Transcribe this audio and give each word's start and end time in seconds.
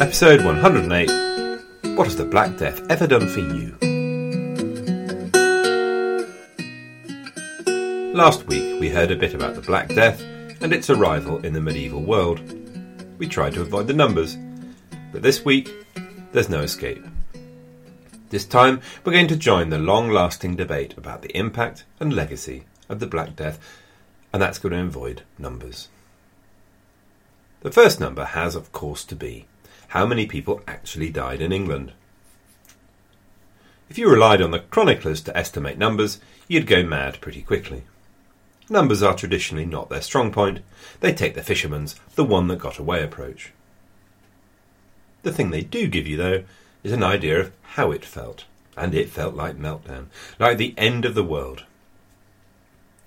Episode 0.00 0.44
108 0.44 1.08
What 1.96 2.08
has 2.08 2.16
the 2.16 2.24
Black 2.24 2.56
Death 2.56 2.84
ever 2.90 3.06
done 3.06 3.28
for 3.28 3.38
you? 3.38 3.76
Last 8.12 8.44
week 8.48 8.80
we 8.80 8.88
heard 8.88 9.12
a 9.12 9.16
bit 9.16 9.34
about 9.34 9.54
the 9.54 9.60
Black 9.60 9.88
Death 9.94 10.20
and 10.60 10.72
its 10.72 10.90
arrival 10.90 11.38
in 11.46 11.52
the 11.52 11.60
medieval 11.60 12.02
world. 12.02 12.40
We 13.18 13.28
tried 13.28 13.54
to 13.54 13.62
avoid 13.62 13.86
the 13.86 13.92
numbers, 13.92 14.36
but 15.12 15.22
this 15.22 15.44
week 15.44 15.72
there's 16.32 16.48
no 16.48 16.62
escape. 16.62 17.04
This 18.30 18.44
time 18.44 18.80
we're 19.04 19.12
going 19.12 19.28
to 19.28 19.36
join 19.36 19.68
the 19.68 19.78
long 19.78 20.10
lasting 20.10 20.56
debate 20.56 20.98
about 20.98 21.22
the 21.22 21.36
impact 21.38 21.84
and 22.00 22.12
legacy 22.12 22.64
of 22.88 22.98
the 22.98 23.06
Black 23.06 23.36
Death, 23.36 23.60
and 24.32 24.42
that's 24.42 24.58
going 24.58 24.72
to 24.72 24.80
avoid 24.80 25.22
numbers. 25.38 25.88
The 27.60 27.70
first 27.70 28.00
number 28.00 28.24
has, 28.24 28.56
of 28.56 28.72
course, 28.72 29.04
to 29.04 29.14
be 29.14 29.46
how 29.94 30.04
many 30.04 30.26
people 30.26 30.60
actually 30.66 31.08
died 31.08 31.40
in 31.40 31.52
England. 31.52 31.92
If 33.88 33.96
you 33.96 34.10
relied 34.10 34.42
on 34.42 34.50
the 34.50 34.58
chroniclers 34.58 35.20
to 35.22 35.36
estimate 35.36 35.78
numbers, 35.78 36.18
you'd 36.48 36.66
go 36.66 36.82
mad 36.82 37.20
pretty 37.20 37.42
quickly. 37.42 37.84
Numbers 38.68 39.04
are 39.04 39.14
traditionally 39.14 39.64
not 39.64 39.90
their 39.90 40.02
strong 40.02 40.32
point. 40.32 40.62
They 40.98 41.12
take 41.12 41.36
the 41.36 41.44
fisherman's, 41.44 41.94
the 42.16 42.24
one 42.24 42.48
that 42.48 42.58
got 42.58 42.78
away 42.78 43.04
approach. 43.04 43.52
The 45.22 45.30
thing 45.30 45.50
they 45.50 45.62
do 45.62 45.86
give 45.86 46.08
you, 46.08 46.16
though, 46.16 46.42
is 46.82 46.90
an 46.90 47.04
idea 47.04 47.38
of 47.38 47.52
how 47.62 47.92
it 47.92 48.04
felt. 48.04 48.46
And 48.76 48.96
it 48.96 49.10
felt 49.10 49.36
like 49.36 49.56
meltdown, 49.56 50.06
like 50.40 50.58
the 50.58 50.74
end 50.76 51.04
of 51.04 51.14
the 51.14 51.22
world. 51.22 51.62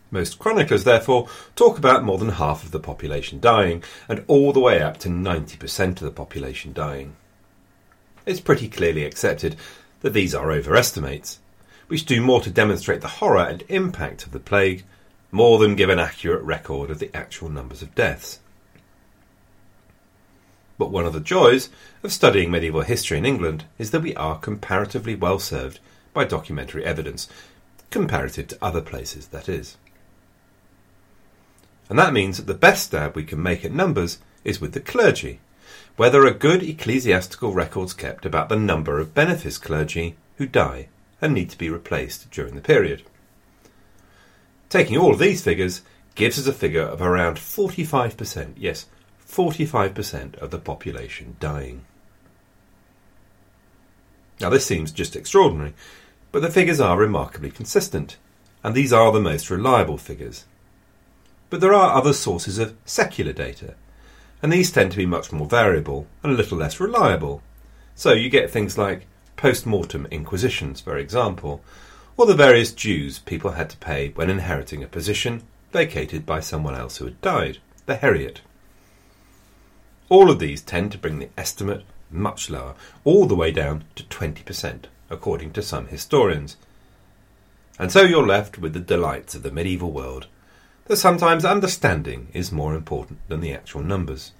Most 0.09 0.39
chroniclers, 0.39 0.85
therefore, 0.85 1.27
talk 1.55 1.77
about 1.77 2.03
more 2.03 2.17
than 2.17 2.29
half 2.29 2.63
of 2.63 2.71
the 2.71 2.79
population 2.79 3.39
dying, 3.39 3.83
and 4.07 4.23
all 4.27 4.53
the 4.53 4.59
way 4.59 4.81
up 4.81 4.97
to 4.99 5.09
90% 5.09 5.89
of 5.89 5.99
the 5.99 6.11
population 6.11 6.71
dying. 6.71 7.15
It's 8.25 8.39
pretty 8.39 8.69
clearly 8.69 9.03
accepted 9.03 9.57
that 10.01 10.13
these 10.13 10.33
are 10.33 10.51
overestimates, 10.51 11.39
which 11.87 12.05
do 12.05 12.21
more 12.21 12.41
to 12.41 12.49
demonstrate 12.49 13.01
the 13.01 13.07
horror 13.07 13.43
and 13.43 13.63
impact 13.67 14.25
of 14.25 14.31
the 14.31 14.39
plague, 14.39 14.85
more 15.31 15.59
than 15.59 15.75
give 15.75 15.89
an 15.89 15.99
accurate 15.99 16.43
record 16.43 16.89
of 16.89 16.99
the 16.99 17.11
actual 17.13 17.49
numbers 17.49 17.81
of 17.81 17.95
deaths. 17.95 18.39
But 20.77 20.91
one 20.91 21.05
of 21.05 21.13
the 21.13 21.19
joys 21.19 21.69
of 22.03 22.13
studying 22.13 22.51
medieval 22.51 22.81
history 22.81 23.17
in 23.17 23.25
England 23.25 23.65
is 23.77 23.91
that 23.91 24.03
we 24.03 24.15
are 24.15 24.37
comparatively 24.37 25.15
well 25.15 25.39
served 25.39 25.79
by 26.13 26.23
documentary 26.23 26.85
evidence, 26.85 27.27
comparative 27.89 28.47
to 28.49 28.57
other 28.61 28.81
places, 28.81 29.27
that 29.27 29.49
is. 29.49 29.75
And 31.89 31.97
that 31.97 32.13
means 32.13 32.37
that 32.37 32.47
the 32.47 32.53
best 32.53 32.85
stab 32.85 33.15
we 33.15 33.23
can 33.23 33.41
make 33.41 33.63
at 33.63 33.71
numbers 33.71 34.19
is 34.43 34.59
with 34.59 34.73
the 34.73 34.79
clergy, 34.79 35.39
where 35.95 36.09
there 36.09 36.25
are 36.25 36.31
good 36.31 36.63
ecclesiastical 36.63 37.53
records 37.53 37.93
kept 37.93 38.25
about 38.25 38.49
the 38.49 38.55
number 38.55 38.99
of 38.99 39.13
benefice 39.13 39.57
clergy 39.57 40.15
who 40.37 40.45
die 40.45 40.89
and 41.21 41.33
need 41.33 41.49
to 41.49 41.57
be 41.57 41.69
replaced 41.69 42.29
during 42.29 42.55
the 42.55 42.61
period. 42.61 43.03
Taking 44.69 44.97
all 44.97 45.15
these 45.15 45.43
figures 45.43 45.81
gives 46.15 46.37
us 46.37 46.47
a 46.47 46.53
figure 46.53 46.81
of 46.81 47.01
around 47.01 47.37
45%, 47.37 48.53
yes, 48.57 48.85
45% 49.27 50.35
of 50.35 50.51
the 50.51 50.59
population 50.59 51.35
dying. 51.39 51.85
Now, 54.39 54.49
this 54.49 54.65
seems 54.65 54.91
just 54.91 55.15
extraordinary, 55.15 55.73
but 56.31 56.41
the 56.41 56.51
figures 56.51 56.79
are 56.79 56.97
remarkably 56.97 57.49
consistent, 57.49 58.17
and 58.63 58.75
these 58.75 58.93
are 58.93 59.11
the 59.11 59.19
most 59.19 59.49
reliable 59.49 59.97
figures. 59.97 60.45
But 61.49 61.61
there 61.61 61.73
are 61.73 61.95
other 61.95 62.13
sources 62.13 62.59
of 62.59 62.75
secular 62.85 63.31
data, 63.31 63.75
and 64.41 64.51
these 64.51 64.71
tend 64.71 64.91
to 64.91 64.97
be 64.97 65.05
much 65.05 65.31
more 65.31 65.47
variable 65.47 66.07
and 66.21 66.33
a 66.33 66.35
little 66.35 66.57
less 66.57 66.79
reliable. 66.79 67.41
So 67.95 68.11
you 68.13 68.29
get 68.29 68.51
things 68.51 68.77
like 68.77 69.07
post 69.37 69.65
mortem 69.65 70.07
inquisitions, 70.11 70.81
for 70.81 70.97
example, 70.97 71.63
or 72.17 72.25
the 72.25 72.35
various 72.35 72.73
dues 72.73 73.19
people 73.19 73.51
had 73.51 73.69
to 73.69 73.77
pay 73.77 74.09
when 74.09 74.29
inheriting 74.29 74.83
a 74.83 74.87
position 74.87 75.43
vacated 75.71 76.25
by 76.25 76.39
someone 76.39 76.75
else 76.75 76.97
who 76.97 77.05
had 77.05 77.21
died, 77.21 77.59
the 77.85 77.95
heriot. 77.95 78.41
All 80.09 80.29
of 80.29 80.39
these 80.39 80.61
tend 80.61 80.91
to 80.91 80.97
bring 80.97 81.19
the 81.19 81.29
estimate 81.37 81.83
much 82.09 82.49
lower, 82.49 82.75
all 83.03 83.25
the 83.25 83.35
way 83.35 83.51
down 83.51 83.83
to 83.95 84.03
20%, 84.03 84.85
according 85.09 85.51
to 85.53 85.61
some 85.61 85.87
historians. 85.87 86.57
And 87.77 87.91
so 87.91 88.01
you're 88.01 88.25
left 88.25 88.57
with 88.57 88.73
the 88.73 88.79
delights 88.79 89.35
of 89.35 89.43
the 89.43 89.51
medieval 89.51 89.91
world 89.91 90.27
that 90.87 90.97
sometimes 90.97 91.45
understanding 91.45 92.27
is 92.33 92.51
more 92.51 92.73
important 92.75 93.19
than 93.27 93.41
the 93.41 93.53
actual 93.53 93.81
numbers. 93.81 94.31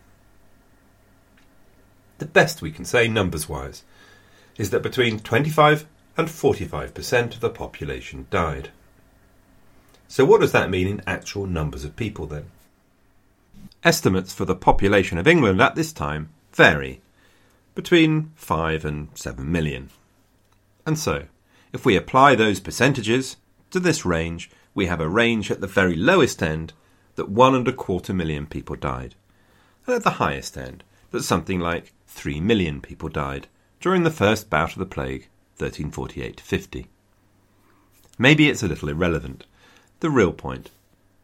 The 2.19 2.25
best 2.25 2.62
we 2.62 2.72
can 2.72 2.85
say 2.85 3.08
numbers 3.08 3.47
wise 3.47 3.84
is 4.58 4.72
that 4.72 4.81
between 4.81 5.19
25 5.19 5.85
and 6.18 6.28
45% 6.28 7.35
of 7.35 7.40
the 7.41 7.50
population 7.50 8.25
died. 8.31 8.69
So, 10.08 10.25
what 10.25 10.41
does 10.41 10.53
that 10.53 10.69
mean 10.69 10.88
in 10.88 11.02
actual 11.06 11.46
numbers 11.46 11.84
of 11.84 11.96
people 11.96 12.25
then? 12.25 12.46
Estimates 13.84 14.34
for 14.34 14.46
the 14.46 14.56
population 14.56 15.18
of 15.18 15.28
England 15.28 15.62
at 15.62 15.75
this 15.75 15.94
time 15.94 16.29
vary 16.53 17.02
between 17.75 18.31
5 18.35 18.85
and 18.85 19.09
7 19.14 19.52
million. 19.52 19.90
And 20.85 20.97
so, 20.97 21.25
if 21.74 21.85
we 21.85 21.96
apply 21.96 22.34
those 22.34 22.59
percentages 22.59 23.38
to 23.69 23.79
this 23.79 24.06
range, 24.06 24.50
we 24.78 24.86
have 24.86 25.02
a 25.02 25.10
range 25.10 25.50
at 25.50 25.60
the 25.60 25.66
very 25.66 25.96
lowest 25.96 26.44
end 26.44 26.72
that 27.16 27.28
one 27.28 27.56
and 27.56 27.68
a 27.68 27.74
quarter 27.74 28.14
million 28.14 28.46
people 28.46 28.76
died, 28.76 29.16
and 29.88 29.96
at 29.96 30.04
the 30.04 30.22
highest 30.22 30.56
end 30.56 30.84
that 31.10 31.24
something 31.24 31.60
like 31.60 31.94
three 32.06 32.40
million 32.40 32.80
people 32.80 33.10
died 33.10 33.48
during 33.82 34.04
the 34.04 34.12
first 34.12 34.52
bout 34.52 34.74
of 34.74 34.78
the 34.78 34.86
plague, 34.86 35.30
1348 35.58 36.40
50. 36.40 36.88
Maybe 38.20 38.50
it's 38.50 38.62
a 38.62 38.68
little 38.68 38.88
irrelevant. 38.88 39.48
The 40.00 40.12
real 40.12 40.32
point 40.32 40.70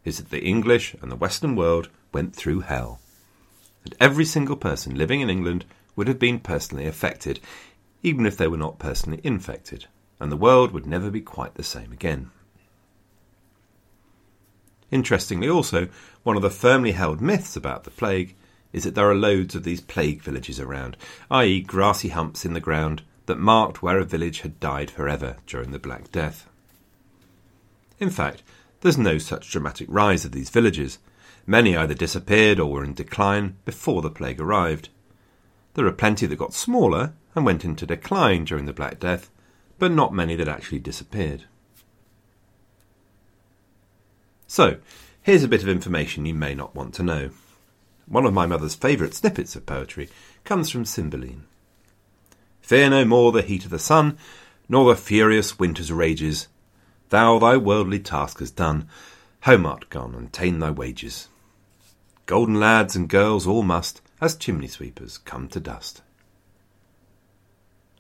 is 0.04 0.18
that 0.18 0.32
the 0.32 0.44
English 0.44 0.96
and 1.00 1.12
the 1.12 1.16
Western 1.16 1.56
world 1.56 1.90
went 2.12 2.36
through 2.36 2.62
hell, 2.62 3.02
and 3.86 3.94
every 4.00 4.26
single 4.26 4.56
person 4.56 4.96
living 4.96 5.22
in 5.22 5.30
England 5.30 5.64
would 5.96 6.08
have 6.08 6.18
been 6.18 6.40
personally 6.40 6.88
affected, 6.88 7.40
even 8.02 8.26
if 8.26 8.36
they 8.36 8.48
were 8.48 8.58
not 8.58 8.80
personally 8.80 9.22
infected, 9.24 9.86
and 10.20 10.32
the 10.32 10.44
world 10.48 10.72
would 10.72 10.88
never 10.88 11.12
be 11.12 11.22
quite 11.22 11.54
the 11.54 11.62
same 11.62 11.92
again. 11.92 12.32
Interestingly, 14.94 15.50
also, 15.50 15.88
one 16.22 16.36
of 16.36 16.44
the 16.44 16.52
firmly 16.52 16.92
held 16.92 17.20
myths 17.20 17.56
about 17.56 17.84
the 17.84 17.90
plague 17.90 18.36
is 18.72 18.84
that 18.84 18.94
there 18.94 19.10
are 19.10 19.16
loads 19.16 19.56
of 19.56 19.64
these 19.64 19.82
plague 19.82 20.22
villages 20.22 20.60
around, 20.60 20.98
i.e., 21.32 21.62
grassy 21.62 22.10
humps 22.10 22.46
in 22.46 22.54
the 22.54 22.60
ground 22.60 23.02
that 23.26 23.40
marked 23.40 23.82
where 23.82 23.98
a 23.98 24.06
village 24.06 24.42
had 24.42 24.60
died 24.60 24.92
forever 24.92 25.38
during 25.48 25.72
the 25.72 25.80
Black 25.80 26.12
Death. 26.12 26.48
In 28.00 28.12
fact, 28.12 28.44
there's 28.82 28.96
no 28.96 29.18
such 29.18 29.50
dramatic 29.50 29.88
rise 29.90 30.26
of 30.26 30.32
these 30.32 30.52
villages. 30.52 31.00
Many 31.48 31.76
either 31.76 31.96
disappeared 31.96 32.60
or 32.60 32.72
were 32.72 32.84
in 32.84 32.94
decline 32.94 33.58
before 33.66 34.04
the 34.04 34.12
plague 34.12 34.40
arrived. 34.40 34.90
There 35.74 35.88
are 35.88 35.92
plenty 35.92 36.28
that 36.28 36.36
got 36.36 36.54
smaller 36.54 37.14
and 37.34 37.46
went 37.46 37.66
into 37.66 37.88
decline 37.88 38.46
during 38.46 38.66
the 38.68 38.74
Black 38.74 39.00
Death, 39.00 39.32
but 39.80 39.92
not 39.92 40.14
many 40.14 40.36
that 40.36 40.48
actually 40.48 40.80
disappeared. 40.80 41.46
So, 44.54 44.78
here's 45.24 45.44
a 45.44 45.48
bit 45.48 45.64
of 45.64 45.68
information 45.68 46.28
you 46.28 46.36
may 46.36 46.54
not 46.54 46.76
want 46.76 46.94
to 46.94 47.02
know. 47.02 47.32
One 48.06 48.24
of 48.24 48.36
my 48.36 48.46
mother's 48.46 48.76
favourite 48.76 49.16
snippets 49.16 49.56
of 49.56 49.66
poetry 49.66 50.10
comes 50.44 50.70
from 50.70 50.86
Cymbeline. 50.86 51.46
Fear 52.62 52.92
no 52.92 53.04
more 53.04 53.32
the 53.32 53.42
heat 53.42 53.66
of 53.66 53.72
the 53.72 53.80
sun, 53.80 54.16
nor 54.70 54.94
the 54.94 55.02
furious 55.02 55.58
winter's 55.58 55.92
rages. 55.92 56.50
Thou 57.10 57.40
thy 57.40 57.58
worldly 57.58 57.98
task 57.98 58.42
hast 58.42 58.56
done, 58.56 58.88
home 59.42 59.66
art 59.66 59.90
gone, 59.90 60.14
and 60.14 60.32
ta'en 60.32 60.60
thy 60.60 60.70
wages. 60.70 61.30
Golden 62.28 62.60
lads 62.60 62.96
and 62.96 63.10
girls 63.10 63.48
all 63.48 63.64
must, 63.64 64.04
as 64.22 64.36
chimney 64.36 64.68
sweepers, 64.68 65.18
come 65.18 65.48
to 65.48 65.60
dust. 65.60 66.04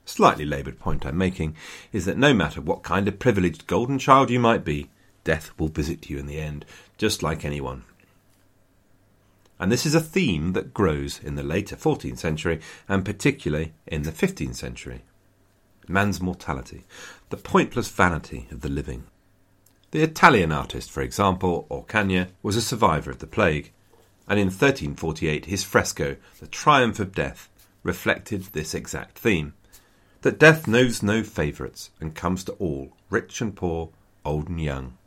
Slightly 0.06 0.46
laboured 0.46 0.78
point 0.78 1.04
I'm 1.04 1.18
making 1.18 1.56
is 1.92 2.06
that 2.06 2.20
no 2.20 2.32
matter 2.32 2.62
what 2.62 2.84
kind 2.84 3.08
of 3.08 3.18
privileged 3.18 3.66
golden 3.66 3.98
child 3.98 4.30
you 4.30 4.40
might 4.40 4.64
be, 4.64 4.92
death 5.24 5.52
will 5.58 5.68
visit 5.68 6.10
you 6.10 6.18
in 6.18 6.28
the 6.28 6.40
end, 6.40 6.66
just 6.98 7.24
like 7.24 7.44
anyone. 7.46 7.84
and 9.60 9.72
this 9.72 9.86
is 9.86 9.96
a 9.96 10.02
theme 10.02 10.52
that 10.54 10.74
grows 10.74 11.20
in 11.24 11.36
the 11.36 11.44
later 11.44 11.76
14th 11.76 12.18
century 12.18 12.60
and 12.90 13.06
particularly 13.06 13.72
in 13.88 14.04
the 14.04 14.12
15th 14.12 14.56
century. 14.56 15.02
Man's 15.88 16.22
mortality, 16.22 16.84
the 17.30 17.38
pointless 17.38 17.88
vanity 17.88 18.48
of 18.52 18.62
the 18.62 18.70
living. 18.70 19.06
The 19.92 20.02
Italian 20.02 20.52
artist, 20.52 20.92
for 20.92 21.02
example, 21.02 21.66
Orcagna, 21.70 22.28
was 22.42 22.56
a 22.56 22.62
survivor 22.62 23.12
of 23.12 23.20
the 23.20 23.28
plague, 23.28 23.72
and 24.28 24.40
in 24.40 24.48
1348 24.48 25.46
his 25.46 25.64
fresco, 25.64 26.18
The 26.40 26.48
Triumph 26.48 27.00
of 27.00 27.14
Death, 27.14 27.50
reflected 27.84 28.44
this 28.52 28.74
exact 28.74 29.18
theme 29.18 29.54
that 30.22 30.40
death 30.40 30.68
knows 30.68 31.04
no 31.04 31.22
favourites 31.22 31.90
and 32.00 32.16
comes 32.16 32.44
to 32.46 32.54
all, 32.54 32.94
rich 33.10 33.40
and 33.40 33.56
poor, 33.56 33.90
old 34.26 34.48
and 34.50 34.60
young. 34.62 34.98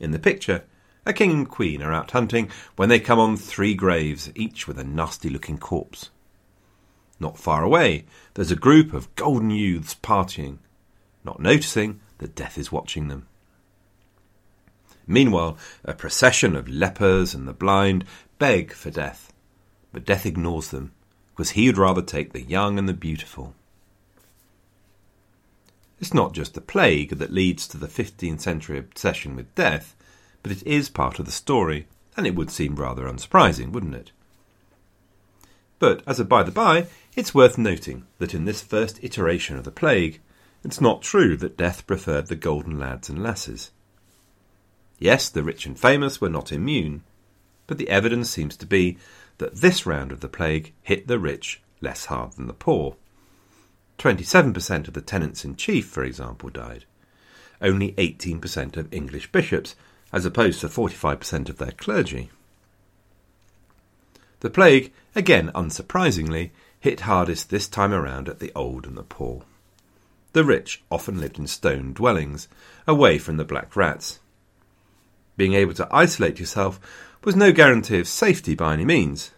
In 0.00 0.12
the 0.12 0.18
picture, 0.18 0.64
a 1.04 1.12
king 1.12 1.30
and 1.30 1.48
queen 1.48 1.82
are 1.82 1.92
out 1.92 2.10
hunting 2.10 2.50
when 2.76 2.88
they 2.88 3.00
come 3.00 3.18
on 3.18 3.36
three 3.36 3.74
graves, 3.74 4.30
each 4.34 4.68
with 4.68 4.78
a 4.78 4.84
nasty 4.84 5.28
looking 5.28 5.58
corpse. 5.58 6.10
Not 7.18 7.38
far 7.38 7.64
away, 7.64 8.04
there's 8.34 8.50
a 8.50 8.56
group 8.56 8.92
of 8.92 9.14
golden 9.16 9.50
youths 9.50 9.94
partying, 9.94 10.58
not 11.24 11.40
noticing 11.40 12.00
that 12.18 12.34
death 12.34 12.56
is 12.58 12.70
watching 12.70 13.08
them. 13.08 13.26
Meanwhile, 15.06 15.56
a 15.84 15.94
procession 15.94 16.54
of 16.54 16.68
lepers 16.68 17.34
and 17.34 17.48
the 17.48 17.54
blind 17.54 18.04
beg 18.38 18.72
for 18.72 18.90
death, 18.90 19.32
but 19.92 20.04
death 20.04 20.26
ignores 20.26 20.68
them, 20.68 20.92
because 21.30 21.50
he 21.50 21.66
would 21.66 21.78
rather 21.78 22.02
take 22.02 22.32
the 22.32 22.42
young 22.42 22.78
and 22.78 22.88
the 22.88 22.92
beautiful. 22.92 23.54
It's 26.00 26.14
not 26.14 26.32
just 26.32 26.54
the 26.54 26.60
plague 26.60 27.18
that 27.18 27.32
leads 27.32 27.66
to 27.68 27.76
the 27.76 27.88
15th 27.88 28.40
century 28.40 28.78
obsession 28.78 29.34
with 29.34 29.54
death, 29.54 29.96
but 30.42 30.52
it 30.52 30.66
is 30.66 30.88
part 30.88 31.18
of 31.18 31.26
the 31.26 31.32
story, 31.32 31.86
and 32.16 32.26
it 32.26 32.34
would 32.34 32.50
seem 32.50 32.76
rather 32.76 33.08
unsurprising, 33.08 33.72
wouldn't 33.72 33.94
it? 33.94 34.12
But, 35.78 36.02
as 36.06 36.18
a 36.18 36.24
by 36.24 36.42
the 36.42 36.52
by, 36.52 36.86
it's 37.14 37.34
worth 37.34 37.58
noting 37.58 38.06
that 38.18 38.34
in 38.34 38.44
this 38.44 38.62
first 38.62 39.02
iteration 39.02 39.56
of 39.56 39.64
the 39.64 39.70
plague, 39.70 40.20
it's 40.64 40.80
not 40.80 41.02
true 41.02 41.36
that 41.36 41.56
death 41.56 41.86
preferred 41.86 42.26
the 42.26 42.36
golden 42.36 42.78
lads 42.78 43.08
and 43.08 43.22
lasses. 43.22 43.70
Yes, 44.98 45.28
the 45.28 45.42
rich 45.44 45.66
and 45.66 45.78
famous 45.78 46.20
were 46.20 46.28
not 46.28 46.52
immune, 46.52 47.02
but 47.66 47.78
the 47.78 47.88
evidence 47.88 48.28
seems 48.30 48.56
to 48.56 48.66
be 48.66 48.98
that 49.38 49.56
this 49.56 49.86
round 49.86 50.10
of 50.10 50.20
the 50.20 50.28
plague 50.28 50.72
hit 50.82 51.06
the 51.06 51.18
rich 51.18 51.60
less 51.80 52.06
hard 52.06 52.32
than 52.32 52.48
the 52.48 52.52
poor. 52.52 52.96
27% 53.98 54.88
of 54.88 54.94
the 54.94 55.00
tenants 55.00 55.44
in 55.44 55.56
chief, 55.56 55.86
for 55.86 56.04
example, 56.04 56.48
died. 56.50 56.84
Only 57.60 57.92
18% 57.92 58.76
of 58.76 58.92
English 58.92 59.32
bishops, 59.32 59.74
as 60.12 60.24
opposed 60.24 60.60
to 60.60 60.68
45% 60.68 61.48
of 61.48 61.58
their 61.58 61.72
clergy. 61.72 62.30
The 64.40 64.50
plague, 64.50 64.92
again 65.16 65.50
unsurprisingly, 65.54 66.50
hit 66.78 67.00
hardest 67.00 67.50
this 67.50 67.66
time 67.66 67.92
around 67.92 68.28
at 68.28 68.38
the 68.38 68.52
old 68.54 68.86
and 68.86 68.96
the 68.96 69.02
poor. 69.02 69.42
The 70.32 70.44
rich 70.44 70.82
often 70.90 71.20
lived 71.20 71.38
in 71.38 71.48
stone 71.48 71.92
dwellings, 71.92 72.46
away 72.86 73.18
from 73.18 73.36
the 73.36 73.44
black 73.44 73.74
rats. 73.74 74.20
Being 75.36 75.54
able 75.54 75.74
to 75.74 75.88
isolate 75.90 76.38
yourself 76.38 76.78
was 77.24 77.34
no 77.34 77.50
guarantee 77.50 77.98
of 77.98 78.06
safety 78.06 78.54
by 78.54 78.74
any 78.74 78.84
means, 78.84 79.32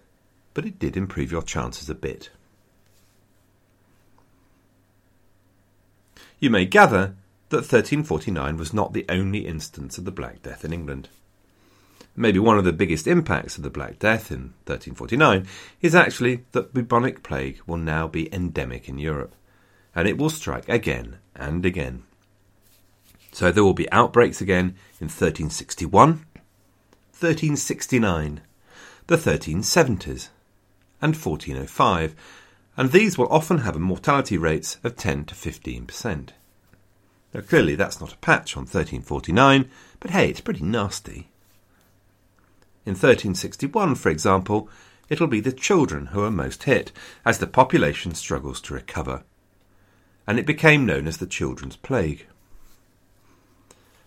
but 0.53 0.67
it 0.67 0.79
did 0.79 0.97
improve 0.97 1.33
your 1.33 1.43
chances 1.43 1.89
a 1.89 1.95
bit. 1.95 2.29
You 6.41 6.49
may 6.49 6.65
gather 6.65 7.15
that 7.51 7.59
1349 7.59 8.57
was 8.57 8.73
not 8.73 8.95
the 8.95 9.05
only 9.11 9.47
instance 9.47 9.99
of 9.99 10.07
the 10.07 10.11
Black 10.11 10.41
Death 10.43 10.65
in 10.65 10.73
England. 10.73 11.11
Maybe 12.17 12.39
one 12.39 12.57
of 12.57 12.65
the 12.65 12.73
biggest 12.73 13.07
impacts 13.07 13.59
of 13.59 13.63
the 13.63 13.69
Black 13.69 13.99
Death 13.99 14.33
in 14.33 14.55
1349 14.65 15.47
is 15.83 15.95
actually 15.95 16.45
that 16.53 16.73
bubonic 16.73 17.23
plague 17.23 17.61
will 17.67 17.77
now 17.77 18.09
be 18.09 18.33
endemic 18.33 18.89
in 18.89 18.99
Europe, 18.99 19.35
and 19.95 20.09
it 20.09 20.17
will 20.17 20.31
strike 20.31 20.67
again 20.69 21.19
and 21.37 21.67
again. 21.67 22.05
So 23.33 23.53
there 23.53 23.63
will 23.63 23.75
be 23.75 23.93
outbreaks 23.93 24.41
again 24.41 24.77
in 24.99 25.09
1361, 25.09 26.25
1369, 27.13 28.41
the 29.07 29.17
1370s, 29.17 30.29
and 31.03 31.15
1405, 31.15 32.15
and 32.77 32.93
these 32.93 33.19
will 33.19 33.29
often 33.29 33.59
have 33.59 33.79
mortality 33.79 34.39
rates 34.39 34.79
of 34.83 34.97
10 34.97 35.27
to 35.27 35.35
15%. 35.35 36.31
Now, 37.33 37.41
clearly, 37.43 37.75
that's 37.75 38.01
not 38.01 38.13
a 38.13 38.19
patch 38.19 38.57
on 38.57 38.63
1349, 38.63 39.71
but 40.01 40.11
hey, 40.11 40.31
it's 40.31 40.41
pretty 40.41 40.65
nasty. 40.65 41.29
In 42.87 42.95
1361, 42.95 43.95
for 43.95 44.09
example, 44.09 44.69
it'll 45.09 45.27
be 45.27 45.41
the 45.41 45.53
children 45.53 46.07
who 46.07 46.23
are 46.23 46.31
most 46.31 46.65
hit 46.65 46.93
as 47.25 47.39
the 47.39 47.47
population 47.47 48.15
struggles 48.15 48.61
to 48.63 48.75
recover. 48.75 49.23
And 50.27 50.39
it 50.39 50.47
became 50.47 50.87
known 50.87 51.07
as 51.07 51.19
the 51.19 51.27
Children's 51.27 51.77
Plague. 51.77 52.27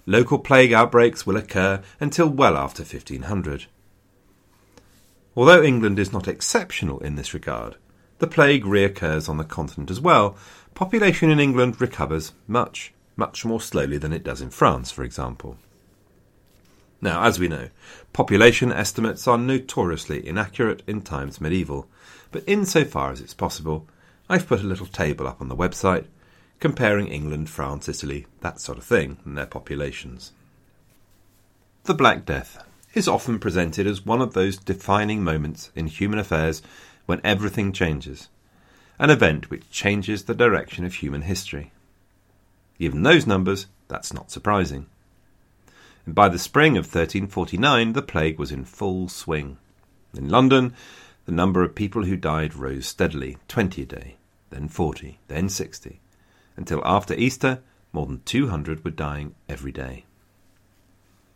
Local 0.05 0.39
plague 0.39 0.73
outbreaks 0.73 1.25
will 1.25 1.37
occur 1.37 1.81
until 1.99 2.27
well 2.27 2.57
after 2.57 2.83
1500. 2.83 3.67
Although 5.35 5.63
England 5.63 5.97
is 5.97 6.11
not 6.11 6.27
exceptional 6.27 6.99
in 6.99 7.15
this 7.15 7.33
regard, 7.33 7.77
the 8.19 8.27
plague 8.27 8.63
reoccurs 8.63 9.27
on 9.27 9.37
the 9.37 9.43
continent 9.43 9.91
as 9.91 9.99
well. 9.99 10.35
Population 10.73 11.29
in 11.29 11.39
England 11.39 11.79
recovers 11.79 12.33
much, 12.47 12.93
much 13.15 13.45
more 13.45 13.61
slowly 13.61 13.97
than 13.97 14.13
it 14.13 14.23
does 14.23 14.41
in 14.41 14.49
France, 14.49 14.91
for 14.91 15.03
example. 15.03 15.57
Now, 17.01 17.23
as 17.23 17.37
we 17.37 17.49
know, 17.49 17.69
population 18.13 18.71
estimates 18.71 19.27
are 19.27 19.37
notoriously 19.37 20.25
inaccurate 20.25 20.83
in 20.87 21.01
times 21.01 21.41
medieval, 21.41 21.87
but 22.31 22.43
insofar 22.47 23.11
as 23.11 23.19
it's 23.19 23.33
possible, 23.33 23.87
I've 24.29 24.47
put 24.47 24.61
a 24.61 24.67
little 24.67 24.85
table 24.85 25.27
up 25.27 25.41
on 25.41 25.49
the 25.49 25.55
website 25.55 26.05
comparing 26.61 27.07
England, 27.07 27.49
France, 27.49 27.89
Italy, 27.89 28.25
that 28.39 28.61
sort 28.61 28.77
of 28.77 28.85
thing, 28.85 29.17
and 29.25 29.37
their 29.37 29.45
populations. 29.45 30.31
The 31.83 31.93
Black 31.93 32.25
Death 32.25 32.63
is 32.93 33.05
often 33.05 33.37
presented 33.37 33.85
as 33.85 34.05
one 34.05 34.21
of 34.21 34.33
those 34.33 34.55
defining 34.55 35.21
moments 35.21 35.71
in 35.75 35.87
human 35.87 36.19
affairs 36.19 36.61
when 37.05 37.21
everything 37.23 37.71
changes, 37.71 38.29
an 38.99 39.09
event 39.09 39.49
which 39.49 39.69
changes 39.69 40.23
the 40.23 40.33
direction 40.33 40.85
of 40.85 40.95
human 40.95 41.23
history. 41.23 41.71
Given 42.79 43.03
those 43.03 43.27
numbers, 43.27 43.67
that's 43.87 44.13
not 44.13 44.31
surprising. 44.31 44.87
And 46.05 46.15
by 46.15 46.29
the 46.29 46.39
spring 46.39 46.77
of 46.77 46.85
1349, 46.85 47.93
the 47.93 48.01
plague 48.01 48.39
was 48.39 48.51
in 48.51 48.65
full 48.65 49.07
swing. 49.09 49.57
In 50.15 50.29
London, 50.29 50.73
the 51.25 51.31
number 51.31 51.63
of 51.63 51.75
people 51.75 52.03
who 52.03 52.17
died 52.17 52.55
rose 52.55 52.87
steadily 52.87 53.37
20 53.47 53.81
a 53.81 53.85
day, 53.85 54.15
then 54.49 54.67
40, 54.67 55.19
then 55.27 55.49
60, 55.49 55.99
until 56.57 56.81
after 56.85 57.13
Easter, 57.13 57.59
more 57.91 58.05
than 58.05 58.21
200 58.25 58.83
were 58.83 58.91
dying 58.91 59.35
every 59.47 59.71
day. 59.71 60.05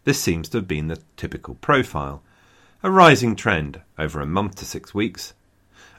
This 0.03 0.21
seems 0.21 0.49
to 0.49 0.57
have 0.57 0.67
been 0.67 0.87
the 0.87 1.01
typical 1.15 1.55
profile 1.55 2.23
a 2.83 2.91
rising 2.91 3.35
trend 3.35 3.81
over 3.97 4.21
a 4.21 4.25
month 4.25 4.55
to 4.55 4.65
six 4.65 4.93
weeks, 4.93 5.33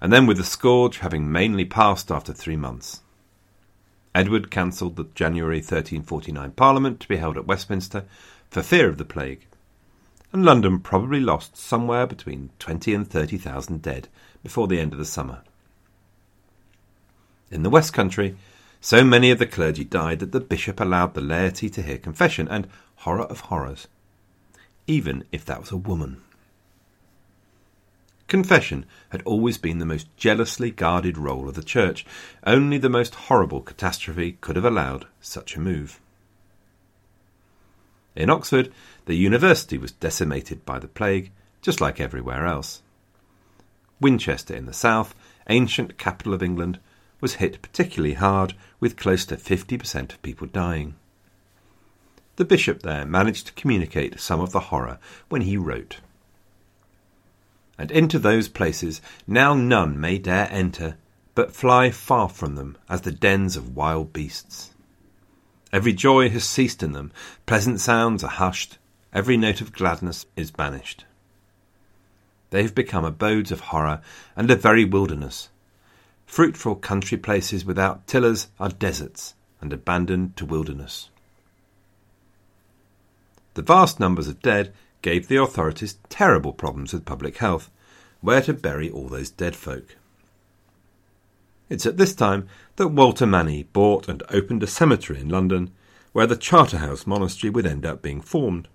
and 0.00 0.12
then 0.12 0.26
with 0.26 0.36
the 0.36 0.44
scourge 0.44 0.98
having 0.98 1.30
mainly 1.30 1.64
passed 1.64 2.10
after 2.10 2.32
three 2.32 2.56
months. 2.56 3.02
Edward 4.14 4.50
cancelled 4.50 4.96
the 4.96 5.06
January 5.14 5.58
1349 5.58 6.52
Parliament 6.52 7.00
to 7.00 7.08
be 7.08 7.16
held 7.16 7.36
at 7.36 7.46
Westminster 7.46 8.04
for 8.50 8.62
fear 8.62 8.88
of 8.88 8.98
the 8.98 9.04
plague, 9.04 9.46
and 10.32 10.44
London 10.44 10.80
probably 10.80 11.20
lost 11.20 11.56
somewhere 11.56 12.06
between 12.06 12.50
20 12.58 12.94
and 12.94 13.08
30,000 13.08 13.82
dead 13.82 14.08
before 14.42 14.66
the 14.66 14.80
end 14.80 14.92
of 14.92 14.98
the 14.98 15.04
summer. 15.04 15.42
In 17.50 17.62
the 17.62 17.70
West 17.70 17.92
Country, 17.92 18.36
so 18.80 19.02
many 19.02 19.30
of 19.30 19.38
the 19.38 19.46
clergy 19.46 19.84
died 19.84 20.20
that 20.20 20.32
the 20.32 20.40
bishop 20.40 20.80
allowed 20.80 21.14
the 21.14 21.20
laity 21.20 21.68
to 21.70 21.82
hear 21.82 21.98
confession, 21.98 22.46
and 22.48 22.68
horror 22.96 23.24
of 23.24 23.40
horrors, 23.40 23.88
even 24.86 25.24
if 25.32 25.44
that 25.44 25.60
was 25.60 25.70
a 25.70 25.76
woman. 25.76 26.22
Confession 28.28 28.84
had 29.08 29.22
always 29.22 29.56
been 29.56 29.78
the 29.78 29.86
most 29.86 30.14
jealously 30.18 30.70
guarded 30.70 31.16
role 31.16 31.48
of 31.48 31.54
the 31.54 31.62
Church. 31.62 32.04
Only 32.46 32.76
the 32.76 32.90
most 32.90 33.14
horrible 33.14 33.62
catastrophe 33.62 34.36
could 34.42 34.54
have 34.54 34.66
allowed 34.66 35.06
such 35.18 35.56
a 35.56 35.60
move. 35.60 35.98
In 38.14 38.28
Oxford, 38.28 38.70
the 39.06 39.14
university 39.14 39.78
was 39.78 39.92
decimated 39.92 40.66
by 40.66 40.78
the 40.78 40.88
plague, 40.88 41.30
just 41.62 41.80
like 41.80 42.00
everywhere 42.00 42.44
else. 42.44 42.82
Winchester 43.98 44.54
in 44.54 44.66
the 44.66 44.74
south, 44.74 45.14
ancient 45.48 45.96
capital 45.96 46.34
of 46.34 46.42
England, 46.42 46.78
was 47.22 47.36
hit 47.36 47.62
particularly 47.62 48.14
hard, 48.14 48.54
with 48.78 48.96
close 48.96 49.24
to 49.24 49.36
50% 49.36 50.12
of 50.12 50.22
people 50.22 50.46
dying. 50.46 50.96
The 52.36 52.44
bishop 52.44 52.82
there 52.82 53.06
managed 53.06 53.46
to 53.46 53.52
communicate 53.54 54.20
some 54.20 54.40
of 54.40 54.52
the 54.52 54.68
horror 54.68 54.98
when 55.30 55.42
he 55.42 55.56
wrote 55.56 56.00
and 57.78 57.90
into 57.90 58.18
those 58.18 58.48
places 58.48 59.00
now 59.26 59.54
none 59.54 59.98
may 60.00 60.18
dare 60.18 60.48
enter, 60.50 60.96
but 61.34 61.52
fly 61.52 61.90
far 61.90 62.28
from 62.28 62.56
them 62.56 62.76
as 62.88 63.02
the 63.02 63.12
dens 63.12 63.56
of 63.56 63.76
wild 63.76 64.12
beasts. 64.12 64.70
Every 65.72 65.92
joy 65.92 66.28
has 66.30 66.44
ceased 66.44 66.82
in 66.82 66.92
them, 66.92 67.12
pleasant 67.46 67.80
sounds 67.80 68.24
are 68.24 68.30
hushed, 68.30 68.78
every 69.12 69.36
note 69.36 69.60
of 69.60 69.72
gladness 69.72 70.26
is 70.36 70.50
banished. 70.50 71.04
they 72.50 72.62
have 72.62 72.74
become 72.74 73.04
abodes 73.04 73.52
of 73.52 73.60
horror 73.60 74.00
and 74.34 74.50
a 74.50 74.56
very 74.56 74.84
wilderness. 74.84 75.50
Fruitful 76.26 76.76
country 76.76 77.18
places 77.18 77.64
without 77.64 78.06
tillers 78.06 78.48
are 78.58 78.68
deserts 78.70 79.34
and 79.60 79.72
abandoned 79.72 80.36
to 80.36 80.46
wilderness. 80.46 81.10
The 83.54 83.62
vast 83.62 83.98
numbers 83.98 84.28
of 84.28 84.40
dead 84.40 84.72
gave 85.02 85.28
the 85.28 85.36
authorities 85.36 85.98
terrible 86.08 86.52
problems 86.52 86.92
with 86.92 87.04
public 87.04 87.38
health, 87.38 87.70
where 88.20 88.42
to 88.42 88.52
bury 88.52 88.90
all 88.90 89.08
those 89.08 89.30
dead 89.30 89.54
folk. 89.54 89.96
It's 91.68 91.86
at 91.86 91.98
this 91.98 92.14
time 92.14 92.48
that 92.76 92.88
Walter 92.88 93.26
Manny 93.26 93.64
bought 93.64 94.08
and 94.08 94.22
opened 94.30 94.62
a 94.62 94.66
cemetery 94.66 95.20
in 95.20 95.28
London 95.28 95.70
where 96.12 96.26
the 96.26 96.36
Charterhouse 96.36 97.06
Monastery 97.06 97.50
would 97.50 97.66
end 97.66 97.84
up 97.84 98.02
being 98.02 98.20
formed. 98.20 98.68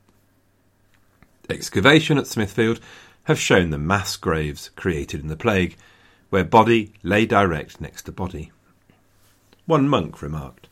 Excavation 1.50 2.18
at 2.18 2.28
Smithfield 2.28 2.80
have 3.24 3.40
shown 3.40 3.70
the 3.70 3.78
mass 3.78 4.16
graves 4.16 4.70
created 4.76 5.22
in 5.22 5.28
the 5.28 5.36
plague, 5.36 5.76
where 6.30 6.44
body 6.44 6.94
lay 7.04 7.26
direct 7.26 7.82
next 7.82 8.04
to 8.04 8.12
body. 8.12 8.52
One 9.66 9.88
monk 9.88 10.22
remarked, 10.22 10.68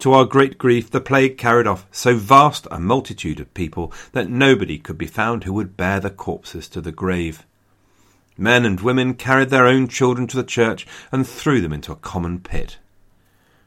To 0.00 0.12
our 0.12 0.24
great 0.24 0.58
grief, 0.58 0.90
the 0.90 1.00
plague 1.00 1.38
carried 1.38 1.66
off 1.66 1.86
so 1.90 2.16
vast 2.16 2.66
a 2.70 2.78
multitude 2.78 3.40
of 3.40 3.52
people 3.54 3.92
that 4.12 4.28
nobody 4.28 4.78
could 4.78 4.98
be 4.98 5.06
found 5.06 5.44
who 5.44 5.52
would 5.54 5.76
bear 5.76 6.00
the 6.00 6.10
corpses 6.10 6.68
to 6.68 6.80
the 6.80 6.92
grave. 6.92 7.46
Men 8.36 8.66
and 8.66 8.80
women 8.80 9.14
carried 9.14 9.48
their 9.48 9.66
own 9.66 9.88
children 9.88 10.26
to 10.28 10.36
the 10.36 10.44
church 10.44 10.86
and 11.10 11.26
threw 11.26 11.60
them 11.60 11.72
into 11.72 11.92
a 11.92 11.96
common 11.96 12.40
pit. 12.40 12.76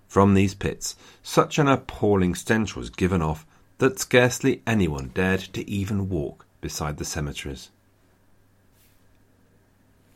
From 0.07 0.33
these 0.33 0.53
pits, 0.53 0.95
such 1.24 1.57
an 1.57 1.67
appalling 1.67 2.36
stench 2.36 2.75
was 2.75 2.89
given 2.89 3.21
off 3.21 3.45
that 3.79 4.00
scarcely 4.00 4.62
anyone 4.67 5.12
dared 5.13 5.41
to 5.53 5.67
even 5.69 6.09
walk 6.09 6.45
beside 6.62 6.98
the 6.98 7.05
cemeteries. 7.05 7.69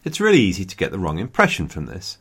It's 0.03 0.19
really 0.19 0.39
easy 0.39 0.65
to 0.65 0.75
get 0.75 0.91
the 0.91 0.99
wrong 0.99 1.17
impression 1.17 1.67
from 1.67 1.85
this. 1.85 2.17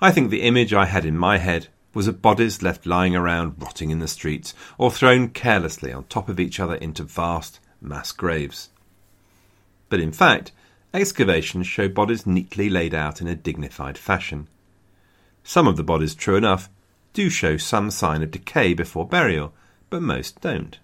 I 0.00 0.10
think 0.10 0.30
the 0.30 0.42
image 0.42 0.74
I 0.74 0.86
had 0.86 1.04
in 1.04 1.16
my 1.16 1.38
head 1.38 1.68
was 1.94 2.08
of 2.08 2.20
bodies 2.20 2.62
left 2.62 2.86
lying 2.86 3.14
around 3.14 3.54
rotting 3.58 3.90
in 3.90 4.00
the 4.00 4.08
streets 4.08 4.52
or 4.76 4.90
thrown 4.90 5.28
carelessly 5.28 5.92
on 5.92 6.04
top 6.04 6.28
of 6.28 6.40
each 6.40 6.60
other 6.60 6.74
into 6.74 7.04
vast 7.04 7.60
mass 7.80 8.12
graves. 8.12 8.68
But 9.88 10.00
in 10.00 10.12
fact, 10.12 10.52
excavations 10.92 11.66
show 11.66 11.88
bodies 11.88 12.26
neatly 12.26 12.68
laid 12.68 12.94
out 12.94 13.20
in 13.20 13.28
a 13.28 13.34
dignified 13.34 13.96
fashion. 13.96 14.48
Some 15.42 15.66
of 15.66 15.76
the 15.76 15.84
bodies, 15.84 16.14
true 16.14 16.36
enough, 16.36 16.68
do 17.12 17.30
show 17.30 17.56
some 17.56 17.90
sign 17.90 18.22
of 18.22 18.30
decay 18.30 18.74
before 18.74 19.06
burial, 19.06 19.52
but 19.90 20.02
most 20.02 20.40
don't. 20.40 20.78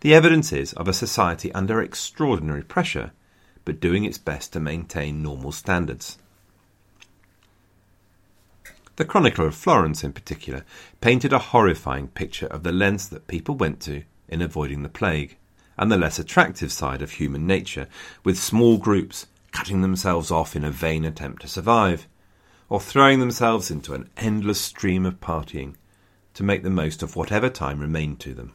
The 0.00 0.14
evidence 0.14 0.52
is 0.52 0.72
of 0.74 0.86
a 0.86 0.92
society 0.92 1.52
under 1.52 1.82
extraordinary 1.82 2.62
pressure, 2.62 3.12
but 3.64 3.80
doing 3.80 4.04
its 4.04 4.18
best 4.18 4.52
to 4.52 4.60
maintain 4.60 5.22
normal 5.22 5.52
standards. 5.52 6.18
The 8.96 9.04
Chronicler 9.04 9.46
of 9.46 9.54
Florence, 9.54 10.02
in 10.02 10.12
particular, 10.14 10.64
painted 11.02 11.30
a 11.30 11.38
horrifying 11.38 12.08
picture 12.08 12.46
of 12.46 12.62
the 12.62 12.72
lengths 12.72 13.06
that 13.08 13.28
people 13.28 13.54
went 13.54 13.78
to 13.80 14.04
in 14.26 14.40
avoiding 14.40 14.82
the 14.82 14.88
plague 14.88 15.36
and 15.76 15.92
the 15.92 15.98
less 15.98 16.18
attractive 16.18 16.72
side 16.72 17.02
of 17.02 17.12
human 17.12 17.46
nature, 17.46 17.88
with 18.24 18.38
small 18.38 18.78
groups 18.78 19.26
cutting 19.52 19.82
themselves 19.82 20.30
off 20.30 20.56
in 20.56 20.64
a 20.64 20.70
vain 20.70 21.04
attempt 21.04 21.42
to 21.42 21.48
survive, 21.48 22.08
or 22.70 22.80
throwing 22.80 23.20
themselves 23.20 23.70
into 23.70 23.92
an 23.92 24.08
endless 24.16 24.60
stream 24.60 25.04
of 25.04 25.20
partying 25.20 25.74
to 26.32 26.42
make 26.42 26.62
the 26.62 26.70
most 26.70 27.02
of 27.02 27.16
whatever 27.16 27.50
time 27.50 27.80
remained 27.80 28.18
to 28.18 28.32
them. 28.32 28.54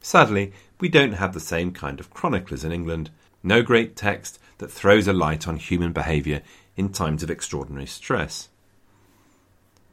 Sadly, 0.00 0.52
we 0.80 0.88
don't 0.88 1.12
have 1.12 1.34
the 1.34 1.40
same 1.40 1.70
kind 1.72 2.00
of 2.00 2.10
chroniclers 2.10 2.64
in 2.64 2.72
England, 2.72 3.10
no 3.44 3.62
great 3.62 3.94
text 3.94 4.40
that 4.58 4.72
throws 4.72 5.06
a 5.06 5.12
light 5.12 5.46
on 5.46 5.56
human 5.56 5.92
behaviour 5.92 6.42
in 6.80 6.88
times 6.88 7.22
of 7.22 7.30
extraordinary 7.30 7.86
stress. 7.86 8.48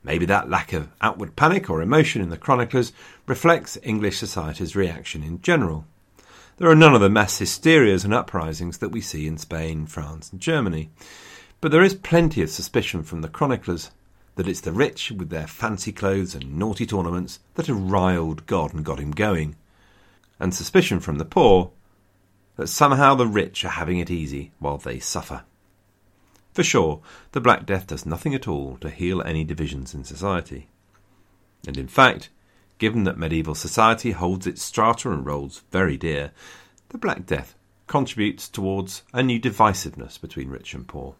Maybe 0.03 0.25
that 0.25 0.49
lack 0.49 0.71
of 0.71 0.87
outward 1.01 1.35
panic 1.35 1.69
or 1.69 1.81
emotion 1.81 2.21
in 2.21 2.29
the 2.29 2.37
chroniclers 2.37 2.93
reflects 3.25 3.77
English 3.83 4.17
society's 4.17 4.73
reaction 4.73 5.21
in 5.21 5.41
general. 5.41 5.85
There 6.55 6.69
are 6.69 6.75
none 6.75 6.95
of 6.95 7.01
the 7.01 7.09
mass 7.09 7.39
hysterias 7.39 8.05
and 8.05 8.13
uprisings 8.13 8.77
that 8.77 8.89
we 8.89 9.01
see 9.01 9.27
in 9.27 9.37
Spain, 9.37 9.85
France, 9.85 10.31
and 10.31 10.39
Germany. 10.39 10.89
But 11.59 11.73
there 11.73 11.83
is 11.83 11.93
plenty 11.93 12.41
of 12.41 12.49
suspicion 12.49 13.03
from 13.03 13.21
the 13.21 13.27
chroniclers 13.27 13.91
that 14.35 14.47
it's 14.47 14.61
the 14.61 14.71
rich 14.71 15.11
with 15.11 15.29
their 15.29 15.45
fancy 15.45 15.91
clothes 15.91 16.35
and 16.35 16.57
naughty 16.57 16.85
tournaments 16.85 17.39
that 17.55 17.67
have 17.67 17.91
riled 17.91 18.45
God 18.45 18.73
and 18.73 18.85
got 18.85 18.99
him 18.99 19.11
going, 19.11 19.57
and 20.39 20.55
suspicion 20.55 21.01
from 21.01 21.17
the 21.17 21.25
poor 21.25 21.71
that 22.55 22.67
somehow 22.67 23.13
the 23.13 23.27
rich 23.27 23.65
are 23.65 23.69
having 23.69 23.99
it 23.99 24.09
easy 24.09 24.51
while 24.59 24.77
they 24.77 24.99
suffer. 24.99 25.43
For 26.57 26.63
sure, 26.63 27.01
the 27.33 27.39
Black 27.39 27.67
Death 27.67 27.85
does 27.85 28.03
nothing 28.03 28.33
at 28.33 28.47
all 28.47 28.77
to 28.81 28.89
heal 28.89 29.21
any 29.21 29.43
divisions 29.43 29.93
in 29.93 30.03
society. 30.03 30.65
And 31.67 31.77
in 31.77 31.87
fact, 31.87 32.29
given 32.79 33.03
that 33.03 33.19
medieval 33.19 33.53
society 33.53 34.09
holds 34.09 34.47
its 34.47 34.63
strata 34.63 35.11
and 35.11 35.23
roles 35.23 35.61
very 35.71 35.97
dear, 35.97 36.31
the 36.89 36.97
Black 36.97 37.27
Death 37.27 37.53
contributes 37.85 38.49
towards 38.49 39.03
a 39.13 39.21
new 39.21 39.39
divisiveness 39.39 40.19
between 40.19 40.49
rich 40.49 40.73
and 40.73 40.87
poor. 40.87 41.13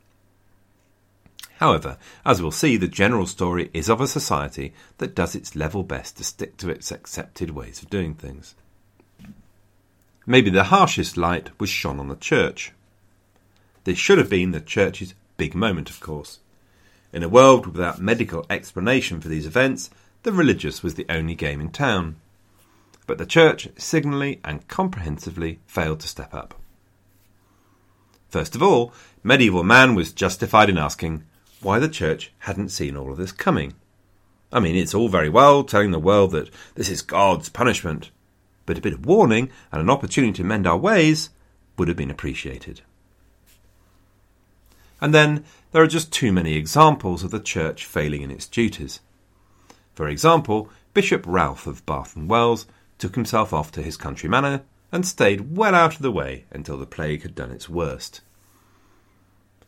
However, 1.57 1.99
as 2.25 2.41
we'll 2.41 2.49
see, 2.49 2.75
the 2.75 2.87
general 2.87 3.27
story 3.27 3.69
is 3.75 3.89
of 3.89 4.01
a 4.01 4.07
society 4.07 4.73
that 4.97 5.13
does 5.13 5.35
its 5.35 5.55
level 5.55 5.83
best 5.83 6.17
to 6.17 6.23
stick 6.23 6.57
to 6.57 6.71
its 6.71 6.91
accepted 6.91 7.51
ways 7.51 7.83
of 7.83 7.91
doing 7.91 8.15
things. 8.15 8.55
Maybe 10.25 10.49
the 10.49 10.73
harshest 10.73 11.15
light 11.15 11.51
was 11.59 11.69
shone 11.69 11.99
on 11.99 12.07
the 12.07 12.15
church. 12.15 12.71
This 13.83 13.99
should 13.99 14.17
have 14.17 14.31
been 14.31 14.49
the 14.49 14.59
church's 14.59 15.13
big 15.37 15.55
moment, 15.55 15.89
of 15.89 15.99
course. 15.99 16.39
In 17.13 17.23
a 17.23 17.29
world 17.29 17.67
without 17.67 18.01
medical 18.01 18.45
explanation 18.49 19.21
for 19.21 19.29
these 19.29 19.45
events, 19.45 19.89
the 20.23 20.33
religious 20.33 20.83
was 20.83 20.95
the 20.95 21.05
only 21.09 21.35
game 21.35 21.61
in 21.61 21.69
town. 21.69 22.17
But 23.05 23.17
the 23.17 23.25
church 23.25 23.69
signally 23.77 24.41
and 24.43 24.67
comprehensively 24.67 25.59
failed 25.65 26.01
to 26.01 26.07
step 26.07 26.33
up. 26.33 26.59
First 28.29 28.55
of 28.55 28.61
all, 28.61 28.91
medieval 29.23 29.63
man 29.63 29.95
was 29.95 30.11
justified 30.11 30.69
in 30.69 30.77
asking 30.77 31.23
why 31.61 31.79
the 31.79 31.87
church 31.87 32.31
hadn't 32.39 32.69
seen 32.69 32.97
all 32.97 33.11
of 33.11 33.17
this 33.17 33.31
coming. 33.31 33.73
I 34.51 34.59
mean, 34.59 34.75
it's 34.75 34.93
all 34.93 35.09
very 35.09 35.29
well 35.29 35.63
telling 35.63 35.91
the 35.91 35.99
world 35.99 36.31
that 36.31 36.49
this 36.75 36.89
is 36.89 37.01
God's 37.01 37.49
punishment, 37.49 38.11
but 38.65 38.77
a 38.77 38.81
bit 38.81 38.93
of 38.93 39.05
warning 39.05 39.49
and 39.71 39.81
an 39.81 39.89
opportunity 39.89 40.33
to 40.33 40.43
mend 40.43 40.67
our 40.67 40.77
ways 40.77 41.29
would 41.77 41.87
have 41.87 41.97
been 41.97 42.11
appreciated. 42.11 42.81
And 44.99 45.13
then 45.13 45.45
there 45.71 45.83
are 45.83 45.87
just 45.87 46.11
too 46.11 46.31
many 46.31 46.55
examples 46.55 47.23
of 47.23 47.31
the 47.31 47.39
church 47.39 47.85
failing 47.85 48.21
in 48.21 48.31
its 48.31 48.47
duties. 48.47 48.99
For 49.93 50.07
example, 50.07 50.69
Bishop 50.93 51.23
Ralph 51.27 51.67
of 51.67 51.85
Bath 51.85 52.15
and 52.15 52.29
Wells 52.29 52.65
took 52.97 53.15
himself 53.15 53.53
off 53.53 53.71
to 53.73 53.83
his 53.83 53.97
country 53.97 54.29
manor 54.29 54.63
and 54.91 55.05
stayed 55.05 55.55
well 55.55 55.75
out 55.75 55.95
of 55.95 56.01
the 56.01 56.11
way 56.11 56.45
until 56.51 56.77
the 56.77 56.85
plague 56.85 57.21
had 57.21 57.35
done 57.35 57.51
its 57.51 57.69
worst. 57.69 58.21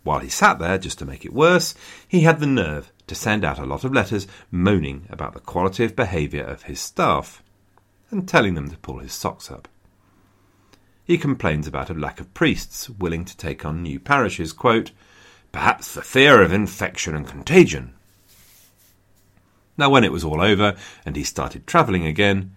While 0.04 0.20
he 0.20 0.30
sat 0.30 0.60
there, 0.60 0.78
just 0.78 0.98
to 1.00 1.06
make 1.06 1.26
it 1.26 1.34
worse, 1.34 1.76
he 2.08 2.22
had 2.22 2.40
the 2.40 2.48
nerve 2.48 2.92
to 3.08 3.16
send 3.16 3.44
out 3.44 3.60
a 3.60 3.66
lot 3.66 3.84
of 3.84 3.94
letters 3.94 4.28
moaning 4.50 5.06
about 5.10 5.34
the 5.34 5.40
quality 5.40 5.84
of 5.84 5.96
behaviour 5.96 6.44
of 6.44 6.64
his 6.64 6.80
staff 6.80 7.44
and 8.10 8.28
telling 8.28 8.56
them 8.56 8.70
to 8.70 8.78
pull 8.78 9.00
his 9.00 9.14
socks 9.14 9.52
up. 9.52 9.68
He 11.04 11.18
complains 11.18 11.68
about 11.68 11.90
a 11.90 11.96
lack 11.96 12.20
of 12.20 12.34
priests 12.34 12.90
willing 12.90 13.26
to 13.26 13.36
take 13.36 13.66
on 13.66 13.84
new 13.84 14.00
parishes, 14.00 14.54
quote, 14.54 14.92
perhaps 15.52 15.94
the 15.94 16.02
fear 16.02 16.42
of 16.42 16.54
infection 16.54 17.16
and 17.16 17.28
contagion. 17.28 17.94
Now, 19.78 19.90
when 19.90 20.04
it 20.04 20.12
was 20.12 20.24
all 20.24 20.42
over 20.42 20.76
and 21.06 21.16
he 21.16 21.24
started 21.24 21.66
travelling 21.66 22.06
again, 22.06 22.56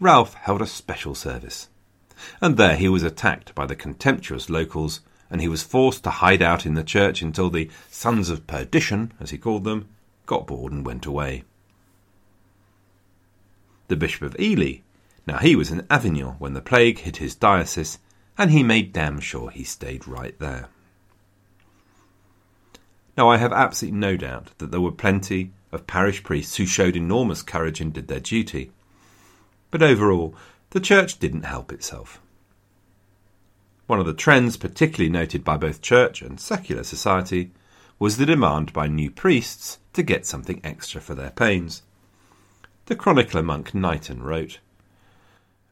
Ralph 0.00 0.34
held 0.34 0.60
a 0.60 0.66
special 0.66 1.14
service. 1.14 1.68
And 2.40 2.56
there 2.56 2.76
he 2.76 2.88
was 2.88 3.04
attacked 3.04 3.54
by 3.54 3.66
the 3.66 3.76
contemptuous 3.76 4.50
locals, 4.50 5.00
and 5.30 5.40
he 5.40 5.48
was 5.48 5.62
forced 5.62 6.04
to 6.04 6.10
hide 6.10 6.42
out 6.42 6.66
in 6.66 6.74
the 6.74 6.82
church 6.82 7.22
until 7.22 7.50
the 7.50 7.70
sons 7.90 8.28
of 8.28 8.46
perdition, 8.46 9.12
as 9.20 9.30
he 9.30 9.38
called 9.38 9.64
them, 9.64 9.88
got 10.26 10.46
bored 10.46 10.72
and 10.72 10.84
went 10.84 11.06
away. 11.06 11.44
The 13.88 13.96
Bishop 13.96 14.22
of 14.22 14.40
Ely, 14.40 14.80
now 15.26 15.38
he 15.38 15.54
was 15.54 15.70
in 15.70 15.86
Avignon 15.90 16.34
when 16.38 16.54
the 16.54 16.60
plague 16.60 16.98
hit 16.98 17.18
his 17.18 17.34
diocese, 17.34 17.98
and 18.36 18.50
he 18.50 18.62
made 18.62 18.92
damn 18.92 19.20
sure 19.20 19.50
he 19.50 19.64
stayed 19.64 20.08
right 20.08 20.38
there. 20.38 20.68
Now, 23.18 23.30
I 23.30 23.38
have 23.38 23.52
absolutely 23.52 23.98
no 23.98 24.16
doubt 24.16 24.52
that 24.58 24.70
there 24.70 24.80
were 24.80 24.92
plenty 24.92 25.50
of 25.72 25.88
parish 25.88 26.22
priests 26.22 26.54
who 26.54 26.66
showed 26.66 26.94
enormous 26.94 27.42
courage 27.42 27.80
and 27.80 27.92
did 27.92 28.06
their 28.06 28.20
duty. 28.20 28.70
But 29.72 29.82
overall, 29.82 30.36
the 30.70 30.78
church 30.78 31.18
didn't 31.18 31.42
help 31.42 31.72
itself. 31.72 32.20
One 33.88 33.98
of 33.98 34.06
the 34.06 34.14
trends 34.14 34.56
particularly 34.56 35.10
noted 35.10 35.42
by 35.42 35.56
both 35.56 35.82
church 35.82 36.22
and 36.22 36.38
secular 36.38 36.84
society 36.84 37.50
was 37.98 38.18
the 38.18 38.24
demand 38.24 38.72
by 38.72 38.86
new 38.86 39.10
priests 39.10 39.80
to 39.94 40.04
get 40.04 40.24
something 40.24 40.60
extra 40.62 41.00
for 41.00 41.16
their 41.16 41.30
pains. 41.30 41.82
The 42.86 42.94
chronicler 42.94 43.42
monk 43.42 43.74
Knighton 43.74 44.22
wrote, 44.22 44.60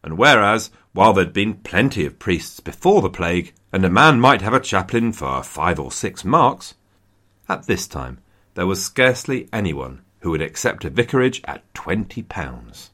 And 0.03 0.19
whereas, 0.19 0.73
while 0.95 1.12
there'd 1.12 1.33
been 1.33 1.55
plenty 1.55 2.05
of 2.07 2.19
priests 2.19 2.59
before 2.59 3.03
the 3.03 3.09
plague, 3.09 3.53
and 3.73 3.85
a 3.85 3.88
man 3.88 4.19
might 4.19 4.43
have 4.43 4.55
a 4.55 4.59
chaplain 4.59 5.12
for 5.12 5.45
five 5.45 5.79
or 5.79 5.93
six 5.93 6.25
marks, 6.25 6.75
at 7.49 7.67
this 7.67 7.87
time 7.87 8.19
there 8.55 8.67
was 8.67 8.85
scarcely 8.85 9.49
anyone 9.53 10.03
who 10.21 10.31
would 10.31 10.43
accept 10.43 10.85
a 10.85 10.91
vicarage 10.91 11.41
at 11.45 11.62
twenty 11.75 12.23
pounds. 12.23 12.91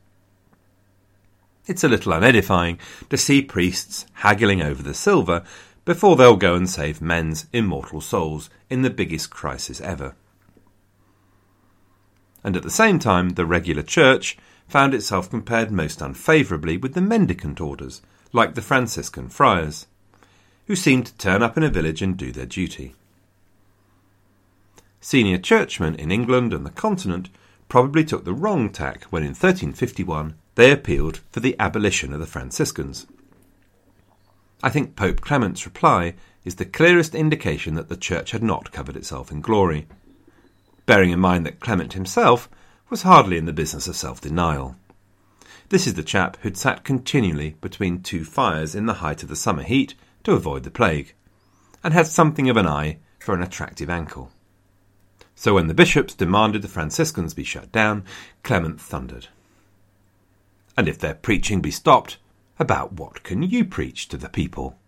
It's 1.67 1.85
a 1.85 1.89
little 1.89 2.13
unedifying 2.13 2.79
to 3.09 3.17
see 3.17 3.41
priests 3.41 4.05
haggling 4.15 4.61
over 4.61 4.83
the 4.83 4.95
silver 4.95 5.45
before 5.85 6.17
they'll 6.17 6.37
go 6.37 6.55
and 6.55 6.69
save 6.69 7.01
men's 7.01 7.47
immortal 7.53 8.01
souls 8.01 8.51
in 8.69 8.83
the 8.83 8.91
biggest 8.91 9.31
crisis 9.31 9.81
ever. 9.81 10.15
And 12.45 12.57
at 12.57 12.65
the 12.65 12.71
same 12.71 12.99
time, 12.99 13.31
the 13.31 13.47
regular 13.47 13.83
church 13.83 14.37
found 14.67 14.95
itself 14.95 15.31
compared 15.31 15.71
most 15.71 16.01
unfavourably 16.01 16.77
with 16.77 16.95
the 16.95 17.01
mendicant 17.01 17.61
orders, 17.61 18.03
like 18.33 18.55
the 18.55 18.63
Franciscan 18.63 19.29
friars, 19.29 19.87
who 20.67 20.75
seemed 20.75 21.07
to 21.07 21.17
turn 21.17 21.43
up 21.43 21.57
in 21.57 21.63
a 21.63 21.69
village 21.69 22.03
and 22.03 22.17
do 22.17 22.33
their 22.33 22.47
duty. 22.47 22.95
Senior 25.05 25.39
churchmen 25.39 25.97
in 25.97 26.13
England 26.13 26.55
and 26.55 26.65
the 26.65 26.71
continent 26.71 27.29
probably 27.69 28.05
took 28.05 28.25
the 28.25 28.33
wrong 28.33 28.71
tack 28.71 29.03
when 29.11 29.25
in 29.25 29.31
1351 29.31 30.37
they 30.55 30.71
appealed 30.71 31.19
for 31.33 31.41
the 31.41 31.57
abolition 31.59 32.13
of 32.13 32.21
the 32.21 32.27
Franciscans. 32.27 33.09
I 34.63 34.71
think 34.71 34.95
Pope 34.95 35.21
Clement's 35.21 35.67
reply 35.67 36.15
is 36.45 36.55
the 36.55 36.65
clearest 36.65 37.17
indication 37.17 37.75
that 37.75 37.89
the 37.89 37.97
Church 37.97 38.31
had 38.31 38.45
not 38.45 38.71
covered 38.71 38.97
itself 38.97 39.33
in 39.33 39.41
glory, 39.41 39.89
bearing 40.87 41.11
in 41.11 41.19
mind 41.19 41.45
that 41.47 41.59
Clement 41.59 41.95
himself 41.95 42.49
was 42.89 43.03
hardly 43.03 43.39
in 43.39 43.47
the 43.47 43.53
business 43.53 43.89
of 43.89 43.97
self 43.97 44.21
denial. 44.21 44.77
This 45.71 45.89
is 45.89 45.95
the 45.95 46.05
chap 46.05 46.37
who'd 46.43 46.57
sat 46.57 46.85
continually 46.85 47.57
between 47.61 48.03
two 48.03 48.25
fires 48.25 48.77
in 48.77 48.87
the 48.87 48.95
height 49.03 49.25
of 49.25 49.29
the 49.29 49.35
summer 49.35 49.65
heat 49.65 49.95
to 50.23 50.31
avoid 50.31 50.63
the 50.63 50.71
plague, 50.71 51.13
and 51.83 51.93
had 51.93 52.07
something 52.07 52.49
of 52.49 52.57
an 52.57 52.69
eye 52.69 52.99
for 53.19 53.35
an 53.35 53.43
attractive 53.43 53.91
ankle. 53.91 54.31
So 55.43 55.55
when 55.55 55.67
the 55.67 55.75
bishops 55.75 56.15
demanded 56.15 56.63
the 56.63 56.69
Franciscans 56.69 57.35
be 57.35 57.43
shut 57.43 57.73
down, 57.73 58.05
Clement 58.45 58.81
thundered. 58.81 59.27
And 60.77 60.87
if 60.87 61.01
their 61.01 61.15
preaching 61.15 61.61
be 61.61 61.73
stopped, 61.73 62.19
about 62.61 62.93
what 62.93 63.25
can 63.25 63.43
you 63.43 63.65
preach 63.65 64.07
to 64.11 64.17
the 64.17 64.29
people? 64.29 64.79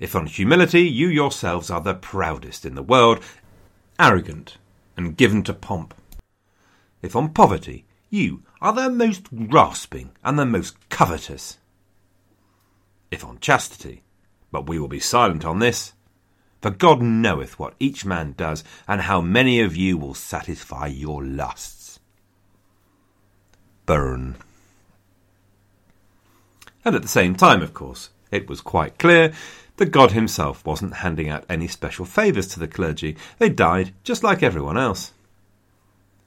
If 0.00 0.16
on 0.16 0.26
humility 0.26 0.80
you 0.80 1.06
yourselves 1.06 1.70
are 1.70 1.80
the 1.80 1.94
proudest 1.94 2.66
in 2.66 2.74
the 2.74 2.82
world, 2.82 3.20
arrogant 3.96 4.58
and 4.96 5.16
given 5.16 5.44
to 5.44 5.54
pomp, 5.54 5.94
if 7.00 7.14
on 7.14 7.32
poverty 7.32 7.84
you 8.10 8.42
are 8.60 8.72
the 8.72 8.90
most 8.90 9.32
grasping 9.48 10.10
and 10.24 10.36
the 10.36 10.46
most 10.46 10.74
covetous. 10.88 11.58
If 13.12 13.24
on 13.24 13.38
chastity, 13.38 14.02
but 14.50 14.68
we 14.68 14.80
will 14.80 14.88
be 14.88 14.98
silent 14.98 15.44
on 15.44 15.60
this, 15.60 15.92
for 16.60 16.70
God 16.70 17.00
knoweth 17.00 17.58
what 17.58 17.74
each 17.78 18.04
man 18.04 18.34
does, 18.36 18.64
and 18.86 19.02
how 19.02 19.20
many 19.20 19.60
of 19.60 19.76
you 19.76 19.96
will 19.96 20.14
satisfy 20.14 20.86
your 20.86 21.24
lusts. 21.24 22.00
Burn. 23.86 24.36
And 26.84 26.94
at 26.94 27.02
the 27.02 27.08
same 27.08 27.34
time, 27.34 27.62
of 27.62 27.74
course, 27.74 28.10
it 28.30 28.48
was 28.48 28.60
quite 28.60 28.98
clear 28.98 29.32
that 29.76 29.92
God 29.92 30.12
Himself 30.12 30.64
wasn't 30.66 30.94
handing 30.94 31.28
out 31.28 31.44
any 31.48 31.68
special 31.68 32.04
favours 32.04 32.48
to 32.48 32.60
the 32.60 32.68
clergy. 32.68 33.16
They 33.38 33.48
died 33.48 33.94
just 34.04 34.22
like 34.22 34.42
everyone 34.42 34.76
else. 34.76 35.12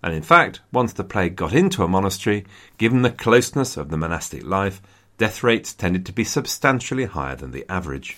And 0.04 0.14
in 0.14 0.24
fact, 0.24 0.62
once 0.72 0.94
the 0.94 1.04
plague 1.04 1.36
got 1.36 1.54
into 1.54 1.84
a 1.84 1.88
monastery, 1.88 2.46
given 2.78 3.02
the 3.02 3.12
closeness 3.12 3.78
of 3.78 3.90
the 3.90 3.98
monastic 3.98 4.44
life, 4.44 4.82
death 5.18 5.44
rates 5.44 5.74
tended 5.74 6.06
to 6.08 6.14
be 6.14 6.24
substantially 6.24 7.06
higher 7.06 7.36
than 7.36 7.52
the 7.52 7.66
average. 7.70 8.18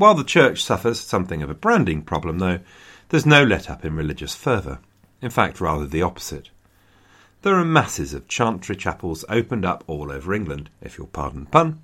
While 0.00 0.14
the 0.14 0.24
church 0.24 0.64
suffers 0.64 0.98
something 0.98 1.42
of 1.42 1.50
a 1.50 1.54
branding 1.54 2.00
problem, 2.00 2.38
though, 2.38 2.60
there's 3.10 3.26
no 3.26 3.44
let 3.44 3.68
up 3.68 3.84
in 3.84 3.94
religious 3.94 4.34
fervour. 4.34 4.78
In 5.20 5.28
fact, 5.28 5.60
rather 5.60 5.86
the 5.86 6.00
opposite. 6.00 6.48
There 7.42 7.56
are 7.56 7.66
masses 7.66 8.14
of 8.14 8.26
chantry 8.26 8.76
chapels 8.76 9.26
opened 9.28 9.66
up 9.66 9.84
all 9.86 10.10
over 10.10 10.32
England, 10.32 10.70
if 10.80 10.96
you'll 10.96 11.08
pardon 11.08 11.44
pun. 11.44 11.82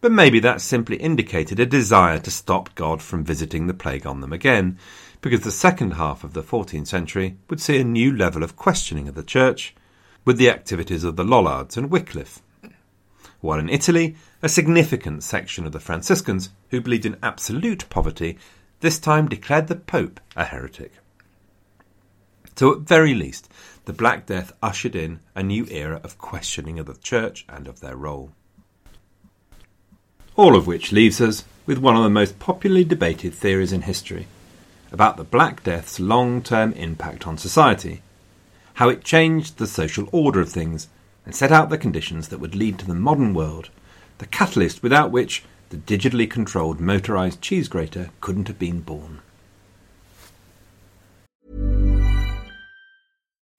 But 0.00 0.10
maybe 0.10 0.40
that 0.40 0.60
simply 0.60 0.96
indicated 0.96 1.60
a 1.60 1.64
desire 1.64 2.18
to 2.18 2.30
stop 2.32 2.74
God 2.74 3.00
from 3.00 3.22
visiting 3.22 3.68
the 3.68 3.72
plague 3.72 4.04
on 4.04 4.20
them 4.20 4.32
again, 4.32 4.76
because 5.20 5.42
the 5.42 5.52
second 5.52 5.92
half 5.92 6.24
of 6.24 6.32
the 6.32 6.42
14th 6.42 6.88
century 6.88 7.36
would 7.48 7.60
see 7.60 7.78
a 7.78 7.84
new 7.84 8.12
level 8.12 8.42
of 8.42 8.56
questioning 8.56 9.06
of 9.06 9.14
the 9.14 9.22
Church 9.22 9.76
with 10.24 10.38
the 10.38 10.50
activities 10.50 11.04
of 11.04 11.14
the 11.14 11.22
Lollards 11.22 11.76
and 11.76 11.88
Wycliffe. 11.88 12.42
While 13.40 13.58
in 13.58 13.68
Italy, 13.68 14.16
a 14.42 14.48
significant 14.48 15.22
section 15.22 15.66
of 15.66 15.72
the 15.72 15.80
Franciscans, 15.80 16.50
who 16.70 16.80
believed 16.80 17.06
in 17.06 17.16
absolute 17.22 17.88
poverty, 17.88 18.38
this 18.80 18.98
time 18.98 19.28
declared 19.28 19.68
the 19.68 19.76
Pope 19.76 20.20
a 20.36 20.44
heretic. 20.44 20.92
So, 22.56 22.72
at 22.72 22.80
very 22.80 23.14
least, 23.14 23.50
the 23.86 23.92
Black 23.94 24.26
Death 24.26 24.52
ushered 24.62 24.94
in 24.94 25.20
a 25.34 25.42
new 25.42 25.66
era 25.70 26.00
of 26.04 26.18
questioning 26.18 26.78
of 26.78 26.86
the 26.86 26.94
Church 26.94 27.46
and 27.48 27.66
of 27.66 27.80
their 27.80 27.96
role. 27.96 28.32
All 30.36 30.54
of 30.54 30.66
which 30.66 30.92
leaves 30.92 31.20
us 31.20 31.44
with 31.64 31.78
one 31.78 31.96
of 31.96 32.02
the 32.02 32.10
most 32.10 32.38
popularly 32.38 32.84
debated 32.84 33.32
theories 33.32 33.72
in 33.72 33.82
history 33.82 34.26
about 34.92 35.16
the 35.16 35.24
Black 35.24 35.62
Death's 35.62 36.00
long 36.00 36.42
term 36.42 36.72
impact 36.72 37.26
on 37.26 37.38
society, 37.38 38.02
how 38.74 38.88
it 38.88 39.04
changed 39.04 39.56
the 39.56 39.66
social 39.66 40.08
order 40.12 40.40
of 40.40 40.50
things 40.50 40.88
and 41.30 41.36
set 41.36 41.52
out 41.52 41.70
the 41.70 41.78
conditions 41.78 42.26
that 42.26 42.40
would 42.40 42.56
lead 42.56 42.76
to 42.76 42.84
the 42.84 42.92
modern 42.92 43.32
world, 43.34 43.70
the 44.18 44.26
catalyst 44.26 44.82
without 44.82 45.12
which 45.12 45.44
the 45.68 45.76
digitally 45.76 46.28
controlled 46.28 46.80
motorized 46.80 47.40
cheese 47.40 47.68
grater 47.68 48.10
couldn't 48.20 48.48
have 48.48 48.58
been 48.58 48.80
born. 48.80 49.20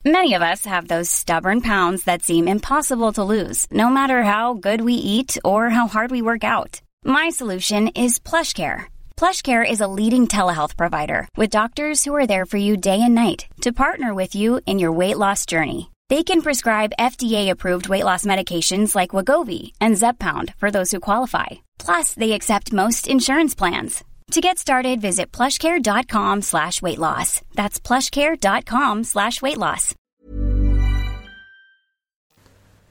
Many 0.04 0.34
of 0.34 0.42
us 0.42 0.66
have 0.66 0.90
those 0.90 1.10
stubborn 1.10 1.62
pounds 1.62 2.04
that 2.04 2.24
seem 2.24 2.46
impossible 2.46 3.14
to 3.14 3.24
lose, 3.24 3.66
no 3.72 3.90
matter 3.90 4.24
how 4.24 4.56
good 4.56 4.82
we 4.82 4.96
eat 4.96 5.38
or 5.46 5.70
how 5.70 5.88
hard 5.88 6.12
we 6.12 6.22
work 6.22 6.44
out. 6.44 6.82
My 7.06 7.30
solution 7.30 7.88
is 7.96 8.20
PlushCare 8.20 8.88
PlushCare 9.22 9.64
is 9.70 9.82
a 9.82 9.88
leading 9.88 10.28
telehealth 10.28 10.76
provider 10.76 11.28
with 11.38 11.52
doctors 11.52 12.04
who 12.04 12.16
are 12.16 12.26
there 12.26 12.44
for 12.44 12.58
you 12.58 12.76
day 12.76 13.00
and 13.04 13.14
night 13.14 13.46
to 13.62 13.72
partner 13.72 14.16
with 14.16 14.34
you 14.34 14.60
in 14.66 14.80
your 14.80 14.92
weight 14.92 15.16
loss 15.16 15.46
journey. 15.46 15.91
They 16.12 16.24
can 16.24 16.42
prescribe 16.42 16.98
FDA-approved 17.00 17.88
weight 17.88 18.04
loss 18.04 18.26
medications 18.26 18.96
like 18.96 19.16
Wegovy 19.16 19.72
and 19.80 19.96
Zepbound 19.96 20.54
for 20.58 20.70
those 20.70 20.92
who 20.92 21.00
qualify. 21.00 21.46
Plus, 21.78 22.14
they 22.16 22.34
accept 22.34 22.74
most 22.74 23.08
insurance 23.08 23.56
plans. 23.56 24.04
To 24.32 24.42
get 24.42 24.60
started, 24.60 25.00
visit 25.00 25.32
plushcare.com 25.32 26.42
slash 26.42 26.82
weight 26.82 26.98
loss. 27.00 27.40
That's 27.54 27.80
plushcare.com 27.80 29.06
slash 29.06 29.42
weight 29.42 29.58
loss. 29.58 29.96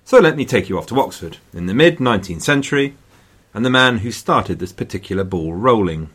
So 0.07 0.19
let 0.19 0.37
me 0.39 0.47
take 0.47 0.71
you 0.71 0.79
off 0.79 0.87
to 0.87 0.99
Oxford 0.99 1.37
in 1.53 1.67
the 1.67 1.75
mid-19th 1.75 2.41
century 2.41 2.95
and 3.53 3.67
the 3.67 3.77
man 3.81 3.99
who 3.99 4.13
started 4.13 4.61
this 4.61 4.73
particular 4.73 5.25
ball 5.25 5.53
rolling 5.53 6.09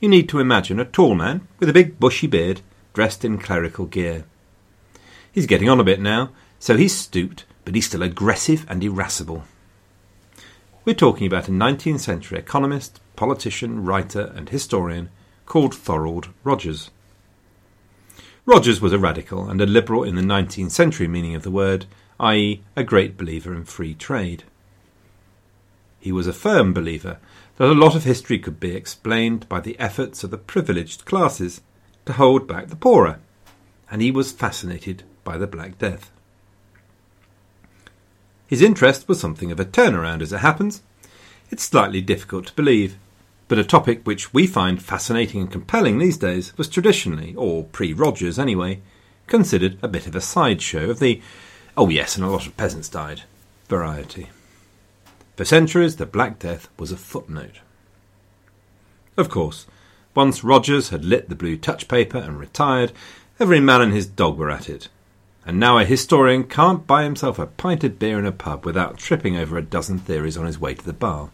you 0.00 0.08
need 0.08 0.28
to 0.30 0.40
imagine 0.40 0.80
a 0.80 0.84
tall 0.84 1.14
man 1.14 1.46
with 1.60 1.68
a 1.68 1.72
big 1.72 2.00
bushy 2.00 2.26
beard, 2.26 2.62
dressed 2.94 3.24
in 3.24 3.38
clerical 3.38 3.86
gear. 3.86 4.24
He's 5.32 5.46
getting 5.46 5.68
on 5.68 5.78
a 5.78 5.84
bit 5.84 6.00
now, 6.00 6.30
so 6.58 6.76
he's 6.76 6.96
stooped, 6.96 7.44
but 7.64 7.74
he's 7.74 7.86
still 7.86 8.02
aggressive 8.02 8.66
and 8.68 8.82
irascible. 8.82 9.44
We're 10.84 10.94
talking 10.94 11.26
about 11.26 11.48
a 11.48 11.52
19th 11.52 12.00
century 12.00 12.38
economist, 12.38 13.00
politician, 13.14 13.84
writer, 13.84 14.32
and 14.34 14.48
historian 14.48 15.10
called 15.46 15.74
Thorold 15.74 16.30
Rogers. 16.42 16.90
Rogers 18.44 18.80
was 18.80 18.92
a 18.92 18.98
radical 18.98 19.48
and 19.48 19.60
a 19.60 19.66
liberal 19.66 20.02
in 20.02 20.16
the 20.16 20.22
19th 20.22 20.72
century 20.72 21.06
meaning 21.06 21.36
of 21.36 21.44
the 21.44 21.50
word, 21.50 21.86
i.e., 22.18 22.62
a 22.74 22.82
great 22.82 23.16
believer 23.16 23.54
in 23.54 23.64
free 23.64 23.94
trade. 23.94 24.42
He 26.00 26.10
was 26.10 26.26
a 26.26 26.32
firm 26.32 26.72
believer 26.72 27.18
that 27.56 27.70
a 27.70 27.74
lot 27.74 27.94
of 27.94 28.04
history 28.04 28.38
could 28.38 28.58
be 28.58 28.74
explained 28.74 29.48
by 29.48 29.60
the 29.60 29.78
efforts 29.78 30.24
of 30.24 30.30
the 30.32 30.38
privileged 30.38 31.04
classes 31.04 31.60
to 32.06 32.14
hold 32.14 32.48
back 32.48 32.68
the 32.68 32.74
poorer, 32.76 33.20
and 33.90 34.02
he 34.02 34.10
was 34.10 34.32
fascinated 34.32 35.04
by 35.24 35.36
the 35.36 35.46
Black 35.46 35.78
Death. 35.78 36.10
His 38.46 38.62
interest 38.62 39.08
was 39.08 39.20
something 39.20 39.52
of 39.52 39.60
a 39.60 39.64
turnaround, 39.64 40.22
as 40.22 40.32
it 40.32 40.38
happens. 40.38 40.82
It's 41.50 41.62
slightly 41.62 42.00
difficult 42.00 42.46
to 42.46 42.54
believe, 42.54 42.96
but 43.46 43.58
a 43.58 43.64
topic 43.64 44.04
which 44.04 44.34
we 44.34 44.46
find 44.46 44.82
fascinating 44.82 45.40
and 45.40 45.50
compelling 45.50 45.98
these 45.98 46.16
days 46.16 46.56
was 46.56 46.68
traditionally, 46.68 47.34
or 47.36 47.64
pre 47.64 47.92
Rogers 47.92 48.38
anyway, 48.38 48.80
considered 49.26 49.78
a 49.82 49.88
bit 49.88 50.06
of 50.06 50.16
a 50.16 50.20
sideshow 50.20 50.90
of 50.90 50.98
the, 50.98 51.22
oh 51.76 51.88
yes, 51.88 52.16
and 52.16 52.24
a 52.24 52.28
lot 52.28 52.46
of 52.46 52.56
peasants 52.56 52.88
died, 52.88 53.22
variety. 53.68 54.30
For 55.36 55.44
centuries, 55.44 55.96
the 55.96 56.06
Black 56.06 56.38
Death 56.38 56.68
was 56.78 56.92
a 56.92 56.96
footnote. 56.96 57.60
Of 59.16 59.28
course, 59.28 59.66
once 60.14 60.44
Rogers 60.44 60.88
had 60.88 61.04
lit 61.04 61.28
the 61.28 61.34
blue 61.34 61.56
touch 61.56 61.88
paper 61.88 62.18
and 62.18 62.38
retired, 62.38 62.92
every 63.38 63.60
man 63.60 63.80
and 63.80 63.92
his 63.92 64.06
dog 64.06 64.38
were 64.38 64.50
at 64.50 64.68
it. 64.68 64.88
And 65.46 65.58
now 65.58 65.78
a 65.78 65.84
historian 65.84 66.44
can't 66.44 66.86
buy 66.86 67.04
himself 67.04 67.38
a 67.38 67.46
pint 67.46 67.82
of 67.84 67.98
beer 67.98 68.18
in 68.18 68.26
a 68.26 68.32
pub 68.32 68.66
without 68.66 68.98
tripping 68.98 69.36
over 69.36 69.56
a 69.56 69.62
dozen 69.62 69.98
theories 69.98 70.36
on 70.36 70.46
his 70.46 70.58
way 70.58 70.74
to 70.74 70.84
the 70.84 70.92
bar. 70.92 71.30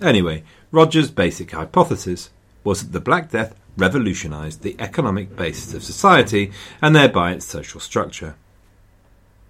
Anyway, 0.00 0.42
Rogers' 0.70 1.10
basic 1.10 1.52
hypothesis 1.52 2.30
was 2.64 2.82
that 2.82 2.92
the 2.92 3.00
Black 3.00 3.30
Death 3.30 3.54
revolutionised 3.76 4.62
the 4.62 4.76
economic 4.78 5.36
basis 5.36 5.74
of 5.74 5.84
society 5.84 6.50
and 6.80 6.94
thereby 6.94 7.32
its 7.32 7.46
social 7.46 7.80
structure. 7.80 8.34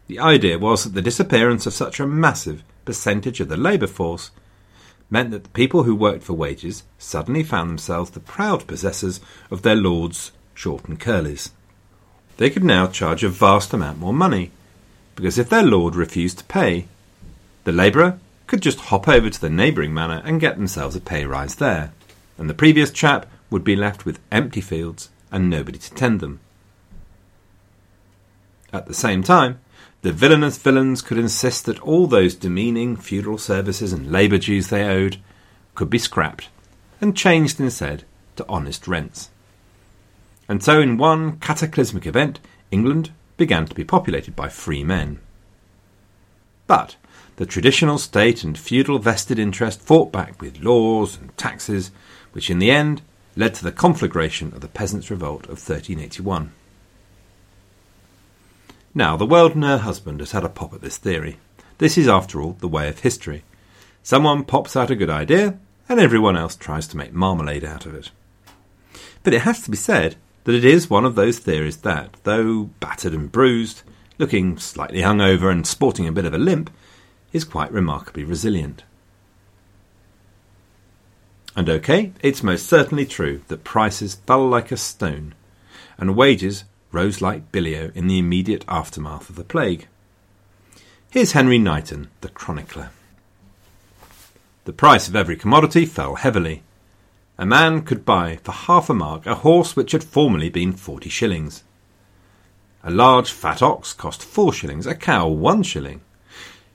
The 0.09 0.19
idea 0.19 0.59
was 0.59 0.85
that 0.85 0.95
the 0.95 1.03
disappearance 1.03 1.67
of 1.67 1.75
such 1.75 1.99
a 1.99 2.07
massive 2.07 2.63
percentage 2.85 3.41
of 3.41 3.49
the 3.49 3.57
labour 3.57 3.87
force 3.87 4.31
meant 5.11 5.31
that 5.31 5.45
the 5.45 5.51
people 5.51 5.85
who 5.85 5.95
worked 5.95 6.23
for 6.23 6.35
wages 6.35 6.85
suddenly 6.99 7.43
found 7.43 7.71
themselves 7.71 8.11
the 8.11 8.21
proud 8.21 8.67
possessors 8.67 9.21
of 9.51 9.63
their 9.63 9.75
lords' 9.75 10.33
short 10.55 10.89
and 10.89 10.99
curlies. 11.01 11.51
They 12.37 12.51
could 12.51 12.65
now 12.65 12.87
charge 12.87 13.25
a 13.25 13.29
vast 13.29 13.73
amount 13.73 13.99
more 13.99 14.13
money, 14.13 14.51
because 15.15 15.39
if 15.39 15.49
their 15.49 15.63
lord 15.63 15.95
refused 15.95 16.39
to 16.39 16.45
pay, 16.45 16.87
the 17.65 17.73
labourer 17.73 18.19
could 18.47 18.61
just 18.61 18.79
hop 18.79 19.09
over 19.09 19.31
to 19.31 19.41
the 19.41 19.51
neighbouring 19.51 19.93
manor 19.93 20.23
and 20.25 20.41
get 20.41 20.57
themselves 20.57 20.95
a 20.95 21.01
pay 21.01 21.25
rise 21.25 21.57
there, 21.57 21.93
and 22.39 22.49
the 22.49 22.55
previous 22.55 22.91
chap 22.91 23.27
would 23.51 23.65
be 23.65 23.77
left 23.77 24.05
with 24.05 24.21
empty 24.31 24.61
fields 24.61 25.09
and 25.33 25.49
nobody 25.49 25.79
to 25.79 25.95
tend 25.95 26.21
them. 26.21 26.41
At 28.73 28.87
the 28.87 28.95
same 28.95 29.23
time, 29.23 29.61
the 30.03 30.13
villainous 30.13 30.59
villains 30.59 31.03
could 31.03 31.19
insist 31.19 31.65
that 31.67 31.81
all 31.81 32.07
those 32.07 32.35
demeaning 32.35 32.97
feudal 32.97 33.39
services 33.39 33.93
and 33.93 34.13
labour 34.13 34.39
dues 34.39 34.69
they 34.69 34.85
owed 34.85 35.17
could 35.75 35.91
be 35.91 35.99
scrapped 35.99 36.49
and 37.01 37.17
changed 37.17 37.59
instead 37.59 38.05
to 38.37 38.47
honest 38.49 38.87
rents. 38.87 39.31
And 40.49 40.63
so, 40.63 40.81
in 40.81 40.97
one 40.97 41.39
cataclysmic 41.39 42.07
event, 42.07 42.41
England 42.71 43.11
began 43.37 43.67
to 43.67 43.75
be 43.75 43.85
populated 43.85 44.37
by 44.37 44.49
free 44.49 44.85
men. 44.85 45.19
But 46.67 46.97
the 47.37 47.47
traditional 47.47 47.99
state 47.99 48.43
and 48.43 48.59
feudal 48.59 48.99
vested 48.99 49.39
interest 49.39 49.81
fought 49.81 50.11
back 50.11 50.41
with 50.41 50.61
laws 50.61 51.19
and 51.19 51.37
taxes, 51.37 51.91
which 52.33 52.51
in 52.51 52.59
the 52.59 52.71
end 52.71 53.03
led 53.37 53.55
to 53.55 53.65
the 53.65 53.73
conflagration 53.73 54.53
of 54.55 54.61
the 54.61 54.69
Peasants' 54.69 55.11
Revolt 55.11 55.45
of 55.45 55.59
1381. 55.59 56.53
Now, 58.95 59.17
the 59.17 59.27
world 59.27 59.55
and 59.55 59.65
her 59.65 59.79
husband 59.79 60.21
has 60.21 60.33
had 60.33 60.45
a 60.45 60.49
pop 60.49 60.73
at 60.73 60.81
this 60.81 60.97
theory. 60.97 61.37
This 61.77 61.99
is, 61.99 62.09
after 62.09 62.41
all, 62.41 62.57
the 62.61 62.69
way 62.69 62.89
of 62.89 63.01
history. 63.01 63.45
Someone 64.03 64.45
pops 64.45 64.75
out 64.75 64.91
a 64.91 64.97
good 64.97 65.11
idea, 65.11 65.59
and 65.89 66.01
everyone 66.01 66.37
else 66.37 66.57
tries 66.57 66.89
to 66.89 66.97
make 66.97 67.13
marmalade 67.13 67.65
out 67.65 67.85
of 67.85 67.95
it. 67.95 68.11
But 69.23 69.35
it 69.35 69.43
has 69.43 69.61
to 69.63 69.71
be 69.71 69.77
said 69.77 70.17
that 70.47 70.55
it 70.55 70.65
is 70.65 70.89
one 70.89 71.05
of 71.05 71.17
those 71.17 71.41
theories 71.41 71.79
that, 71.79 72.15
though 72.23 72.71
battered 72.79 73.13
and 73.13 73.33
bruised, 73.33 73.83
looking 74.17 74.57
slightly 74.59 75.01
hungover 75.01 75.51
and 75.51 75.67
sporting 75.67 76.07
a 76.07 76.13
bit 76.13 76.25
of 76.25 76.33
a 76.33 76.39
limp, 76.39 76.71
is 77.33 77.43
quite 77.43 77.73
remarkably 77.73 78.23
resilient. 78.23 78.85
And 81.57 81.69
okay, 81.69 82.13
it's 82.21 82.45
most 82.45 82.69
certainly 82.69 83.05
true 83.05 83.43
that 83.49 83.65
prices 83.65 84.15
fell 84.25 84.47
like 84.47 84.71
a 84.71 84.77
stone, 84.77 85.35
and 85.99 86.15
wages 86.15 86.63
rose 86.93 87.21
like 87.21 87.51
bilio 87.51 87.93
in 87.97 88.07
the 88.07 88.21
immediate 88.21 88.65
aftermath 88.69 89.29
of 89.29 89.35
the 89.35 89.43
plague. 89.43 89.89
Here's 91.11 91.33
Henry 91.33 91.59
Knighton, 91.59 92.09
the 92.21 92.29
chronicler. 92.29 92.91
The 94.65 94.73
price 94.73 95.09
of 95.09 95.17
every 95.17 95.35
commodity 95.35 95.87
fell 95.87 96.15
heavily. 96.15 96.63
A 97.39 97.45
man 97.45 97.83
could 97.83 98.05
buy 98.05 98.37
for 98.43 98.53
half 98.53 98.89
a 98.89 98.95
mark 98.95 99.27
a 99.27 99.35
horse 99.35 99.77
which 99.77 99.93
had 99.93 100.03
formerly 100.03 100.49
been 100.49 100.73
forty 100.73 101.11
shillings. 101.11 101.65
A 102.83 102.91
large 102.91 103.31
fat 103.31 103.63
ox 103.63 103.93
cost 103.93 104.23
four 104.23 104.53
shillings, 104.53 104.87
a 104.87 104.95
cow 104.95 105.29
one 105.29 105.63
shilling. 105.63 106.01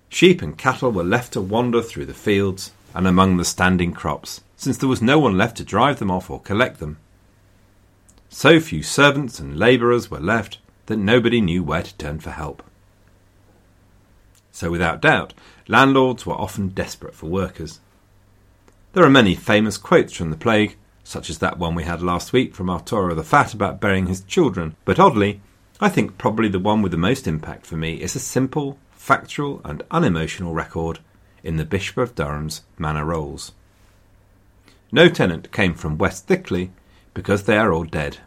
Sheep 0.10 0.42
and 0.42 0.58
cattle 0.58 0.92
were 0.92 1.04
left 1.04 1.34
to 1.34 1.42
wander 1.42 1.82
through 1.82 2.06
the 2.06 2.14
fields 2.14 2.72
and 2.94 3.08
among 3.08 3.38
the 3.38 3.46
standing 3.46 3.94
crops, 3.94 4.42
since 4.56 4.78
there 4.78 4.90
was 4.90 5.02
no 5.02 5.18
one 5.18 5.38
left 5.38 5.58
to 5.58 5.64
drive 5.64 6.00
them 6.00 6.12
off 6.12 6.30
or 6.30 6.40
collect 6.42 6.80
them. 6.80 6.98
So 8.30 8.60
few 8.60 8.84
servants 8.84 9.40
and 9.40 9.58
labourers 9.58 10.12
were 10.12 10.20
left 10.20 10.60
that 10.86 10.98
nobody 10.98 11.42
knew 11.42 11.64
where 11.64 11.84
to 11.84 11.98
turn 11.98 12.20
for 12.20 12.32
help. 12.32 12.62
So, 14.52 14.70
without 14.70 15.02
doubt, 15.02 15.34
landlords 15.68 16.26
were 16.26 16.34
often 16.34 16.70
desperate 16.70 17.16
for 17.16 17.28
workers. 17.28 17.80
There 18.94 19.06
are 19.06 19.10
many 19.10 19.36
famous 19.36 19.78
quotes 19.78 20.12
from 20.12 20.32
the 20.32 20.38
plague, 20.38 20.76
such 21.02 21.30
as 21.30 21.38
that 21.38 21.58
one 21.58 21.76
we 21.76 21.84
had 21.86 22.02
last 22.02 22.34
week 22.34 22.54
from 22.54 22.70
Arturo 22.70 23.16
the 23.16 23.24
Fat 23.24 23.54
about 23.54 23.80
burying 23.80 24.08
his 24.08 24.22
children, 24.22 24.76
but 24.84 25.00
oddly, 25.00 25.40
I 25.80 25.88
think 25.88 26.18
probably 26.18 26.50
the 26.50 26.60
one 26.60 26.82
with 26.82 26.92
the 26.92 26.98
most 26.98 27.26
impact 27.26 27.66
for 27.66 27.78
me 27.78 28.02
is 28.02 28.18
a 28.18 28.20
simple, 28.20 28.78
factual, 28.92 29.62
and 29.64 29.82
unemotional 29.92 30.54
record 30.54 31.00
in 31.42 31.56
the 31.56 31.64
Bishop 31.64 31.98
of 32.00 32.16
Durham's 32.16 32.64
Manor 32.78 33.06
Rolls. 33.06 33.54
No 34.92 35.08
tenant 35.08 35.54
came 35.54 35.74
from 35.74 35.98
West 35.98 36.28
Thickley 36.28 36.72
because 37.14 37.44
they 37.44 37.58
are 37.58 37.72
all 37.72 37.86
dead. 37.86 38.18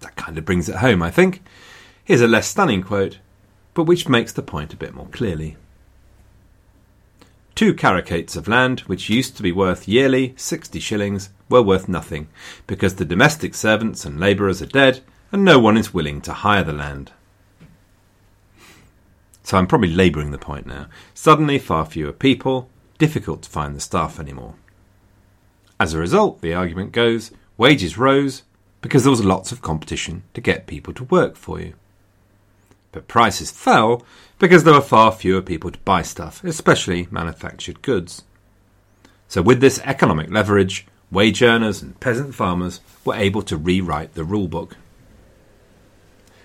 That 0.00 0.16
kind 0.16 0.38
of 0.38 0.46
brings 0.46 0.66
it 0.66 0.76
home, 0.76 1.02
I 1.02 1.10
think. 1.10 1.42
Here's 2.04 2.22
a 2.22 2.26
less 2.26 2.48
stunning 2.48 2.82
quote, 2.82 3.18
but 3.74 3.84
which 3.84 4.08
makes 4.08 4.32
the 4.32 4.42
point 4.42 4.72
a 4.72 4.78
bit 4.78 4.94
more 4.94 5.08
clearly. 5.08 5.58
Two 7.58 7.74
carucates 7.74 8.36
of 8.36 8.46
land, 8.46 8.82
which 8.82 9.10
used 9.10 9.36
to 9.36 9.42
be 9.42 9.50
worth 9.50 9.88
yearly 9.88 10.32
sixty 10.36 10.78
shillings, 10.78 11.30
were 11.48 11.60
worth 11.60 11.88
nothing, 11.88 12.28
because 12.68 12.94
the 12.94 13.04
domestic 13.04 13.52
servants 13.52 14.04
and 14.04 14.20
labourers 14.20 14.62
are 14.62 14.66
dead, 14.66 15.00
and 15.32 15.44
no 15.44 15.58
one 15.58 15.76
is 15.76 15.92
willing 15.92 16.20
to 16.20 16.32
hire 16.32 16.62
the 16.62 16.72
land. 16.72 17.10
So 19.42 19.58
I'm 19.58 19.66
probably 19.66 19.88
labouring 19.88 20.30
the 20.30 20.38
point 20.38 20.66
now. 20.66 20.86
Suddenly, 21.14 21.58
far 21.58 21.84
fewer 21.84 22.12
people, 22.12 22.70
difficult 22.96 23.42
to 23.42 23.50
find 23.50 23.74
the 23.74 23.80
staff 23.80 24.20
anymore. 24.20 24.54
As 25.80 25.92
a 25.94 25.98
result, 25.98 26.40
the 26.42 26.54
argument 26.54 26.92
goes, 26.92 27.32
wages 27.56 27.98
rose 27.98 28.44
because 28.82 29.02
there 29.02 29.10
was 29.10 29.24
lots 29.24 29.50
of 29.50 29.62
competition 29.62 30.22
to 30.34 30.40
get 30.40 30.68
people 30.68 30.94
to 30.94 31.02
work 31.02 31.34
for 31.34 31.60
you. 31.60 31.74
But 32.98 33.06
prices 33.06 33.52
fell 33.52 34.02
because 34.40 34.64
there 34.64 34.74
were 34.74 34.80
far 34.80 35.12
fewer 35.12 35.40
people 35.40 35.70
to 35.70 35.78
buy 35.78 36.02
stuff, 36.02 36.42
especially 36.42 37.06
manufactured 37.12 37.80
goods. 37.80 38.24
So, 39.28 39.40
with 39.40 39.60
this 39.60 39.78
economic 39.84 40.32
leverage, 40.32 40.84
wage 41.12 41.40
earners 41.40 41.80
and 41.80 42.00
peasant 42.00 42.34
farmers 42.34 42.80
were 43.04 43.14
able 43.14 43.42
to 43.42 43.56
rewrite 43.56 44.14
the 44.14 44.24
rulebook. 44.24 44.72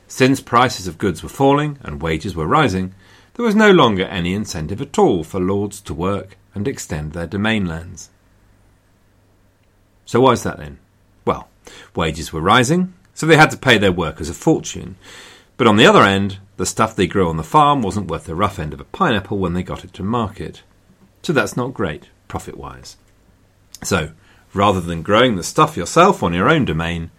Since 0.07 0.41
prices 0.41 0.85
of 0.85 0.99
goods 0.99 1.23
were 1.23 1.27
falling 1.27 1.79
and 1.81 2.03
wages 2.03 2.35
were 2.35 2.45
rising, 2.45 2.93
there 3.33 3.45
was 3.45 3.55
no 3.55 3.71
longer 3.71 4.05
any 4.05 4.35
incentive 4.35 4.79
at 4.79 4.99
all 4.99 5.23
for 5.23 5.39
lords 5.39 5.81
to 5.81 5.93
work 5.95 6.37
and 6.53 6.67
extend 6.67 7.13
their 7.13 7.25
domain 7.25 7.65
lands. 7.65 8.11
So 10.05 10.21
why 10.21 10.33
is 10.33 10.43
that 10.43 10.59
then? 10.59 10.77
Well, 11.25 11.49
wages 11.95 12.31
were 12.31 12.41
rising, 12.41 12.93
so 13.15 13.25
they 13.25 13.37
had 13.37 13.49
to 13.49 13.57
pay 13.57 13.79
their 13.79 13.91
workers 13.91 14.29
a 14.29 14.35
fortune. 14.35 14.97
But 15.57 15.67
on 15.67 15.77
the 15.77 15.85
other 15.85 16.03
end, 16.03 16.39
the 16.57 16.65
stuff 16.65 16.95
they 16.95 17.07
grew 17.07 17.29
on 17.29 17.37
the 17.37 17.43
farm 17.43 17.81
wasn't 17.81 18.09
worth 18.09 18.25
the 18.25 18.35
rough 18.35 18.59
end 18.59 18.73
of 18.73 18.79
a 18.79 18.85
pineapple 18.85 19.37
when 19.37 19.53
they 19.53 19.63
got 19.63 19.83
it 19.83 19.93
to 19.93 20.03
market. 20.03 20.63
So 21.21 21.33
that's 21.33 21.57
not 21.57 21.73
great, 21.73 22.09
profit 22.27 22.57
wise. 22.57 22.97
So, 23.83 24.11
rather 24.53 24.81
than 24.81 25.01
growing 25.01 25.35
the 25.35 25.43
stuff 25.43 25.75
yourself 25.75 26.21
on 26.21 26.33
your 26.33 26.49
own 26.49 26.65
domain, 26.65 27.11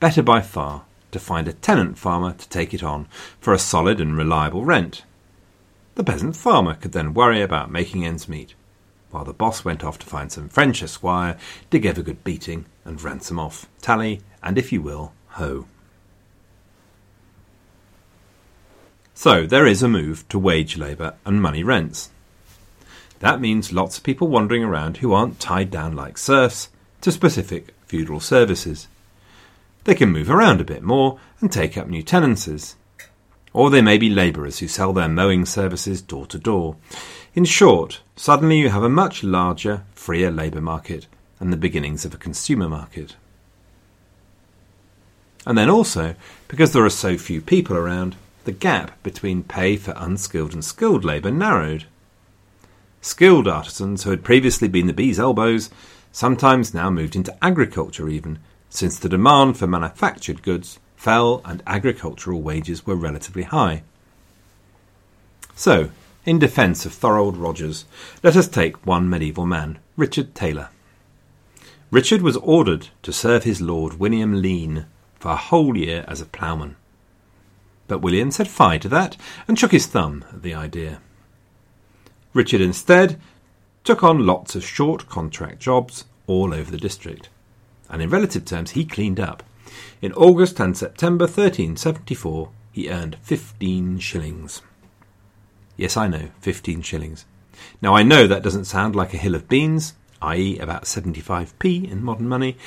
better 0.00 0.22
by 0.22 0.40
far 0.40 0.84
to 1.10 1.18
find 1.18 1.48
a 1.48 1.52
tenant 1.52 1.98
farmer 1.98 2.32
to 2.32 2.48
take 2.48 2.72
it 2.72 2.82
on 2.82 3.06
for 3.40 3.52
a 3.52 3.58
solid 3.58 4.00
and 4.00 4.16
reliable 4.16 4.64
rent. 4.64 5.02
The 5.94 6.04
peasant 6.04 6.36
farmer 6.36 6.74
could 6.74 6.92
then 6.92 7.14
worry 7.14 7.42
about 7.42 7.70
making 7.70 8.04
ends 8.04 8.28
meet 8.28 8.54
while 9.10 9.24
the 9.24 9.32
boss 9.32 9.64
went 9.64 9.84
off 9.84 9.98
to 9.98 10.06
find 10.06 10.30
some 10.30 10.48
French 10.48 10.82
esquire 10.82 11.36
to 11.70 11.78
give 11.78 11.98
a 11.98 12.02
good 12.02 12.22
beating 12.24 12.66
and 12.84 13.00
ransom 13.00 13.38
off, 13.38 13.66
tally, 13.80 14.20
and 14.42 14.58
if 14.58 14.72
you 14.72 14.82
will, 14.82 15.12
ho. 15.28 15.66
So 19.18 19.46
there 19.46 19.66
is 19.66 19.82
a 19.82 19.88
move 19.88 20.28
to 20.28 20.38
wage 20.38 20.78
labour 20.78 21.14
and 21.26 21.42
money 21.42 21.64
rents. 21.64 22.10
That 23.18 23.40
means 23.40 23.72
lots 23.72 23.98
of 23.98 24.04
people 24.04 24.28
wandering 24.28 24.62
around 24.62 24.98
who 24.98 25.12
aren't 25.12 25.40
tied 25.40 25.72
down 25.72 25.96
like 25.96 26.16
serfs 26.16 26.68
to 27.00 27.10
specific 27.10 27.74
feudal 27.86 28.20
services. 28.20 28.86
They 29.82 29.96
can 29.96 30.10
move 30.10 30.30
around 30.30 30.60
a 30.60 30.64
bit 30.64 30.84
more 30.84 31.18
and 31.40 31.50
take 31.50 31.76
up 31.76 31.88
new 31.88 32.00
tenancies. 32.00 32.76
Or 33.52 33.70
they 33.70 33.82
may 33.82 33.98
be 33.98 34.08
labourers 34.08 34.60
who 34.60 34.68
sell 34.68 34.92
their 34.92 35.08
mowing 35.08 35.46
services 35.46 36.00
door 36.00 36.26
to 36.26 36.38
door. 36.38 36.76
In 37.34 37.44
short, 37.44 38.02
suddenly 38.14 38.58
you 38.58 38.68
have 38.68 38.84
a 38.84 38.88
much 38.88 39.24
larger, 39.24 39.82
freer 39.96 40.30
labour 40.30 40.60
market 40.60 41.08
and 41.40 41.52
the 41.52 41.56
beginnings 41.56 42.04
of 42.04 42.14
a 42.14 42.18
consumer 42.18 42.68
market. 42.68 43.16
And 45.44 45.58
then 45.58 45.68
also, 45.68 46.14
because 46.46 46.72
there 46.72 46.84
are 46.84 46.88
so 46.88 47.18
few 47.18 47.40
people 47.40 47.76
around, 47.76 48.14
the 48.48 48.52
gap 48.52 49.02
between 49.02 49.42
pay 49.42 49.76
for 49.76 49.92
unskilled 49.98 50.54
and 50.54 50.64
skilled 50.64 51.04
labour 51.04 51.30
narrowed. 51.30 51.84
Skilled 53.02 53.46
artisans 53.46 54.04
who 54.04 54.10
had 54.10 54.24
previously 54.24 54.68
been 54.68 54.86
the 54.86 54.94
bee's 54.94 55.20
elbows 55.20 55.68
sometimes 56.12 56.72
now 56.72 56.88
moved 56.88 57.14
into 57.14 57.44
agriculture 57.44 58.08
even, 58.08 58.38
since 58.70 58.98
the 58.98 59.08
demand 59.10 59.58
for 59.58 59.66
manufactured 59.66 60.42
goods 60.42 60.78
fell 60.96 61.42
and 61.44 61.62
agricultural 61.66 62.40
wages 62.40 62.86
were 62.86 62.96
relatively 62.96 63.42
high. 63.42 63.82
So, 65.54 65.90
in 66.24 66.38
defence 66.38 66.86
of 66.86 66.94
Thorold 66.94 67.36
Rogers, 67.36 67.84
let 68.22 68.34
us 68.34 68.48
take 68.48 68.86
one 68.86 69.10
medieval 69.10 69.44
man, 69.44 69.78
Richard 69.94 70.34
Taylor. 70.34 70.70
Richard 71.90 72.22
was 72.22 72.38
ordered 72.38 72.88
to 73.02 73.12
serve 73.12 73.44
his 73.44 73.60
lord 73.60 74.00
William 74.00 74.40
Lean 74.40 74.86
for 75.20 75.32
a 75.32 75.36
whole 75.36 75.76
year 75.76 76.06
as 76.08 76.22
a 76.22 76.24
ploughman. 76.24 76.76
But 77.88 78.00
William 78.00 78.30
said 78.30 78.48
fie 78.48 78.78
to 78.78 78.88
that 78.90 79.16
and 79.48 79.58
shook 79.58 79.72
his 79.72 79.86
thumb 79.86 80.24
at 80.30 80.42
the 80.42 80.54
idea. 80.54 81.00
Richard 82.34 82.60
instead 82.60 83.18
took 83.82 84.04
on 84.04 84.26
lots 84.26 84.54
of 84.54 84.64
short 84.64 85.08
contract 85.08 85.58
jobs 85.58 86.04
all 86.26 86.52
over 86.54 86.70
the 86.70 86.76
district, 86.76 87.30
and 87.88 88.02
in 88.02 88.10
relative 88.10 88.44
terms 88.44 88.72
he 88.72 88.84
cleaned 88.84 89.18
up. 89.18 89.42
In 90.02 90.12
August 90.12 90.60
and 90.60 90.76
September 90.76 91.24
1374 91.24 92.50
he 92.70 92.90
earned 92.90 93.16
15 93.22 93.98
shillings. 93.98 94.62
Yes, 95.76 95.96
I 95.96 96.06
know, 96.06 96.28
15 96.40 96.82
shillings. 96.82 97.24
Now 97.80 97.96
I 97.96 98.02
know 98.02 98.26
that 98.26 98.42
doesn't 98.42 98.66
sound 98.66 98.94
like 98.94 99.14
a 99.14 99.18
hill 99.18 99.34
of 99.34 99.48
beans, 99.48 99.94
i.e., 100.20 100.58
about 100.58 100.84
75p 100.84 101.90
in 101.90 102.04
modern 102.04 102.28
money, 102.28 102.58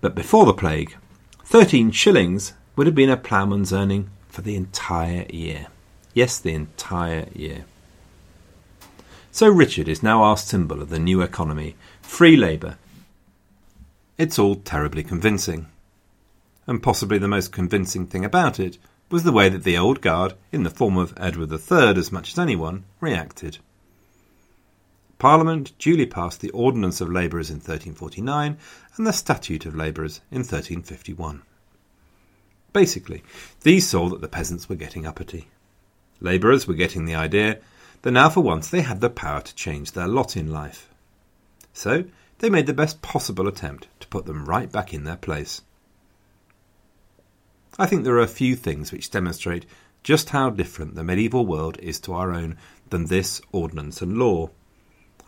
but 0.00 0.14
before 0.14 0.46
the 0.46 0.54
plague, 0.54 0.96
13 1.44 1.90
shillings 1.90 2.54
would 2.76 2.86
have 2.86 2.94
been 2.94 3.10
a 3.10 3.16
ploughman's 3.16 3.72
earning 3.72 4.10
for 4.32 4.40
the 4.40 4.56
entire 4.56 5.26
year. 5.28 5.66
Yes, 6.14 6.38
the 6.38 6.54
entire 6.54 7.28
year. 7.34 7.66
So 9.30 9.46
Richard 9.46 9.88
is 9.88 10.02
now 10.02 10.22
our 10.22 10.38
symbol 10.38 10.80
of 10.80 10.88
the 10.88 10.98
new 10.98 11.20
economy, 11.20 11.76
free 12.00 12.34
labour. 12.34 12.78
It's 14.16 14.38
all 14.38 14.56
terribly 14.56 15.04
convincing. 15.04 15.66
And 16.66 16.82
possibly 16.82 17.18
the 17.18 17.28
most 17.28 17.52
convincing 17.52 18.06
thing 18.06 18.24
about 18.24 18.58
it 18.58 18.78
was 19.10 19.22
the 19.22 19.32
way 19.32 19.50
that 19.50 19.64
the 19.64 19.76
old 19.76 20.00
guard, 20.00 20.32
in 20.50 20.62
the 20.62 20.70
form 20.70 20.96
of 20.96 21.12
Edward 21.18 21.52
III 21.52 21.98
as 21.98 22.10
much 22.10 22.32
as 22.32 22.38
anyone, 22.38 22.84
reacted. 23.00 23.58
Parliament 25.18 25.72
duly 25.78 26.06
passed 26.06 26.40
the 26.40 26.50
Ordinance 26.50 27.02
of 27.02 27.10
Labourers 27.10 27.50
in 27.50 27.56
1349 27.56 28.56
and 28.96 29.06
the 29.06 29.12
Statute 29.12 29.66
of 29.66 29.76
Labourers 29.76 30.22
in 30.30 30.38
1351. 30.38 31.42
Basically, 32.72 33.22
these 33.62 33.88
saw 33.88 34.08
that 34.08 34.20
the 34.20 34.28
peasants 34.28 34.68
were 34.68 34.76
getting 34.76 35.06
uppity. 35.06 35.48
Labourers 36.20 36.66
were 36.66 36.74
getting 36.74 37.04
the 37.04 37.14
idea 37.14 37.58
that 38.02 38.10
now 38.12 38.30
for 38.30 38.40
once 38.40 38.68
they 38.68 38.82
had 38.82 39.00
the 39.00 39.10
power 39.10 39.40
to 39.40 39.54
change 39.54 39.92
their 39.92 40.08
lot 40.08 40.36
in 40.36 40.50
life. 40.50 40.88
So 41.72 42.04
they 42.38 42.50
made 42.50 42.66
the 42.66 42.74
best 42.74 43.02
possible 43.02 43.46
attempt 43.46 43.86
to 44.00 44.08
put 44.08 44.26
them 44.26 44.46
right 44.46 44.70
back 44.70 44.92
in 44.92 45.04
their 45.04 45.16
place. 45.16 45.62
I 47.78 47.86
think 47.86 48.04
there 48.04 48.16
are 48.16 48.20
a 48.20 48.28
few 48.28 48.56
things 48.56 48.92
which 48.92 49.10
demonstrate 49.10 49.66
just 50.02 50.30
how 50.30 50.50
different 50.50 50.94
the 50.94 51.04
medieval 51.04 51.46
world 51.46 51.78
is 51.78 52.00
to 52.00 52.12
our 52.12 52.32
own 52.32 52.56
than 52.90 53.06
this 53.06 53.40
ordinance 53.52 54.02
and 54.02 54.18
law. 54.18 54.50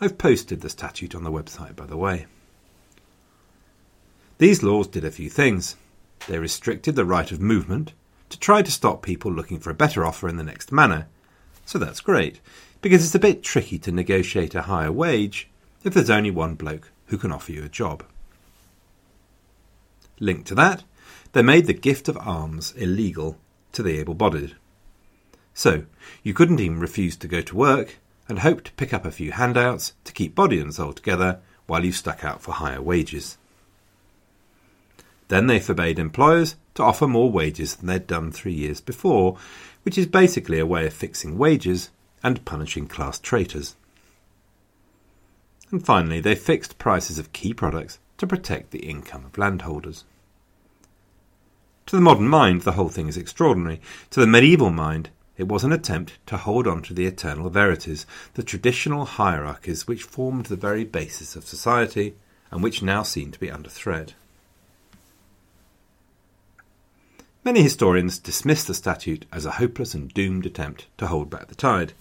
I've 0.01 0.17
posted 0.17 0.61
the 0.61 0.69
statute 0.69 1.15
on 1.15 1.23
the 1.23 1.31
website, 1.31 1.75
by 1.75 1.85
the 1.85 1.97
way. 1.97 2.25
These 4.37 4.63
laws 4.63 4.87
did 4.87 5.05
a 5.05 5.11
few 5.11 5.29
things. 5.29 5.77
They 6.27 6.39
restricted 6.39 6.95
the 6.95 7.05
right 7.05 7.31
of 7.31 7.39
movement 7.39 7.93
to 8.29 8.39
try 8.39 8.61
to 8.61 8.71
stop 8.71 9.01
people 9.01 9.31
looking 9.31 9.59
for 9.59 9.69
a 9.69 9.75
better 9.75 10.05
offer 10.05 10.27
in 10.27 10.37
the 10.37 10.43
next 10.43 10.71
manor. 10.71 11.07
So 11.65 11.77
that's 11.77 12.01
great, 12.01 12.39
because 12.81 13.05
it's 13.05 13.15
a 13.15 13.19
bit 13.19 13.43
tricky 13.43 13.79
to 13.79 13.91
negotiate 13.91 14.55
a 14.55 14.63
higher 14.63 14.91
wage 14.91 15.49
if 15.83 15.93
there's 15.93 16.09
only 16.09 16.31
one 16.31 16.55
bloke 16.55 16.91
who 17.07 17.17
can 17.17 17.31
offer 17.31 17.51
you 17.51 17.63
a 17.63 17.69
job. 17.69 18.03
Linked 20.19 20.47
to 20.47 20.55
that, 20.55 20.83
they 21.33 21.41
made 21.41 21.65
the 21.65 21.73
gift 21.73 22.07
of 22.07 22.17
alms 22.17 22.73
illegal 22.77 23.37
to 23.73 23.83
the 23.83 23.99
able 23.99 24.13
bodied. 24.13 24.55
So, 25.53 25.85
you 26.23 26.33
couldn't 26.33 26.59
even 26.59 26.79
refuse 26.79 27.15
to 27.17 27.27
go 27.27 27.41
to 27.41 27.55
work 27.55 27.97
and 28.27 28.39
hope 28.39 28.63
to 28.63 28.71
pick 28.73 28.93
up 28.93 29.05
a 29.05 29.11
few 29.11 29.31
handouts 29.31 29.93
to 30.03 30.13
keep 30.13 30.33
body 30.35 30.59
and 30.59 30.73
soul 30.73 30.93
together 30.93 31.39
while 31.67 31.85
you 31.85 31.91
stuck 31.91 32.23
out 32.23 32.41
for 32.41 32.53
higher 32.53 32.81
wages. 32.81 33.37
Then 35.27 35.47
they 35.47 35.59
forbade 35.59 35.97
employers 35.97 36.55
to 36.75 36.83
offer 36.83 37.07
more 37.07 37.31
wages 37.31 37.75
than 37.75 37.87
they'd 37.87 38.07
done 38.07 38.31
three 38.31 38.53
years 38.53 38.81
before, 38.81 39.37
which 39.83 39.97
is 39.97 40.05
basically 40.05 40.59
a 40.59 40.65
way 40.65 40.85
of 40.85 40.93
fixing 40.93 41.37
wages 41.37 41.89
and 42.23 42.45
punishing 42.45 42.87
class 42.87 43.19
traitors. 43.19 43.75
And 45.71 45.85
finally, 45.85 46.19
they 46.19 46.35
fixed 46.35 46.77
prices 46.77 47.17
of 47.17 47.33
key 47.33 47.53
products 47.53 47.99
to 48.17 48.27
protect 48.27 48.71
the 48.71 48.85
income 48.85 49.25
of 49.25 49.37
landholders. 49.37 50.05
To 51.87 51.95
the 51.95 52.01
modern 52.01 52.27
mind, 52.27 52.61
the 52.61 52.73
whole 52.73 52.89
thing 52.89 53.07
is 53.07 53.17
extraordinary. 53.17 53.79
To 54.11 54.19
the 54.19 54.27
medieval 54.27 54.71
mind, 54.71 55.09
it 55.37 55.47
was 55.47 55.63
an 55.63 55.71
attempt 55.71 56.17
to 56.27 56.37
hold 56.37 56.65
on 56.65 56.81
to 56.83 56.93
the 56.93 57.05
eternal 57.05 57.49
verities, 57.49 58.05
the 58.35 58.43
traditional 58.43 59.05
hierarchies 59.05 59.87
which 59.87 60.03
formed 60.03 60.45
the 60.47 60.55
very 60.55 60.83
basis 60.83 61.35
of 61.35 61.45
society 61.45 62.15
and 62.51 62.63
which 62.63 62.81
now 62.81 63.03
seem 63.03 63.31
to 63.31 63.39
be 63.39 63.51
under 63.51 63.69
threat. 63.69 64.13
Many 67.45 67.61
historians 67.61 68.17
dismiss 68.17 68.63
the 68.63 68.73
statute 68.73 69.27
as 69.31 69.45
a 69.45 69.51
hopeless 69.51 69.93
and 69.93 70.11
doomed 70.11 70.47
attempt 70.47 70.87
to 70.97 71.05
hold 71.05 71.29
back 71.29 71.47
the 71.47 71.53
tide. 71.53 71.93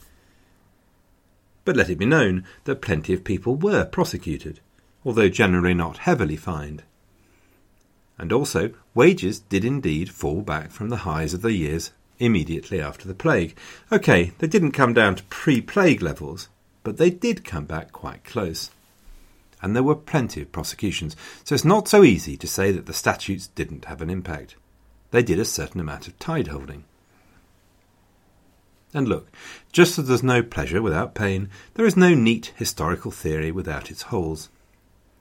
But 1.66 1.76
let 1.76 1.90
it 1.90 1.98
be 1.98 2.06
known 2.06 2.46
that 2.64 2.80
plenty 2.80 3.12
of 3.12 3.24
people 3.24 3.54
were 3.54 3.84
prosecuted, 3.84 4.60
although 5.04 5.28
generally 5.28 5.74
not 5.74 5.98
heavily 5.98 6.36
fined. 6.36 6.82
And 8.16 8.32
also, 8.32 8.72
wages 8.94 9.40
did 9.40 9.66
indeed 9.66 10.08
fall 10.08 10.40
back 10.40 10.70
from 10.70 10.88
the 10.88 11.04
highs 11.04 11.34
of 11.34 11.42
the 11.42 11.52
years 11.52 11.90
immediately 12.18 12.80
after 12.80 13.06
the 13.06 13.12
plague. 13.12 13.54
Okay, 13.92 14.32
they 14.38 14.46
didn't 14.46 14.72
come 14.72 14.94
down 14.94 15.16
to 15.16 15.24
pre 15.24 15.60
plague 15.60 16.00
levels, 16.00 16.48
but 16.82 16.96
they 16.96 17.10
did 17.10 17.44
come 17.44 17.66
back 17.66 17.92
quite 17.92 18.24
close. 18.24 18.70
And 19.60 19.76
there 19.76 19.82
were 19.82 19.94
plenty 19.94 20.40
of 20.40 20.52
prosecutions, 20.52 21.14
so 21.44 21.54
it's 21.54 21.66
not 21.66 21.86
so 21.86 22.02
easy 22.02 22.38
to 22.38 22.46
say 22.46 22.72
that 22.72 22.86
the 22.86 22.94
statutes 22.94 23.48
didn't 23.48 23.84
have 23.84 24.00
an 24.00 24.08
impact. 24.08 24.56
They 25.14 25.22
did 25.22 25.38
a 25.38 25.44
certain 25.44 25.80
amount 25.80 26.08
of 26.08 26.18
tide 26.18 26.48
holding. 26.48 26.82
And 28.92 29.06
look, 29.06 29.28
just 29.70 29.96
as 29.96 30.08
there's 30.08 30.24
no 30.24 30.42
pleasure 30.42 30.82
without 30.82 31.14
pain, 31.14 31.50
there 31.74 31.86
is 31.86 31.96
no 31.96 32.14
neat 32.14 32.52
historical 32.56 33.12
theory 33.12 33.52
without 33.52 33.92
its 33.92 34.02
holes. 34.10 34.48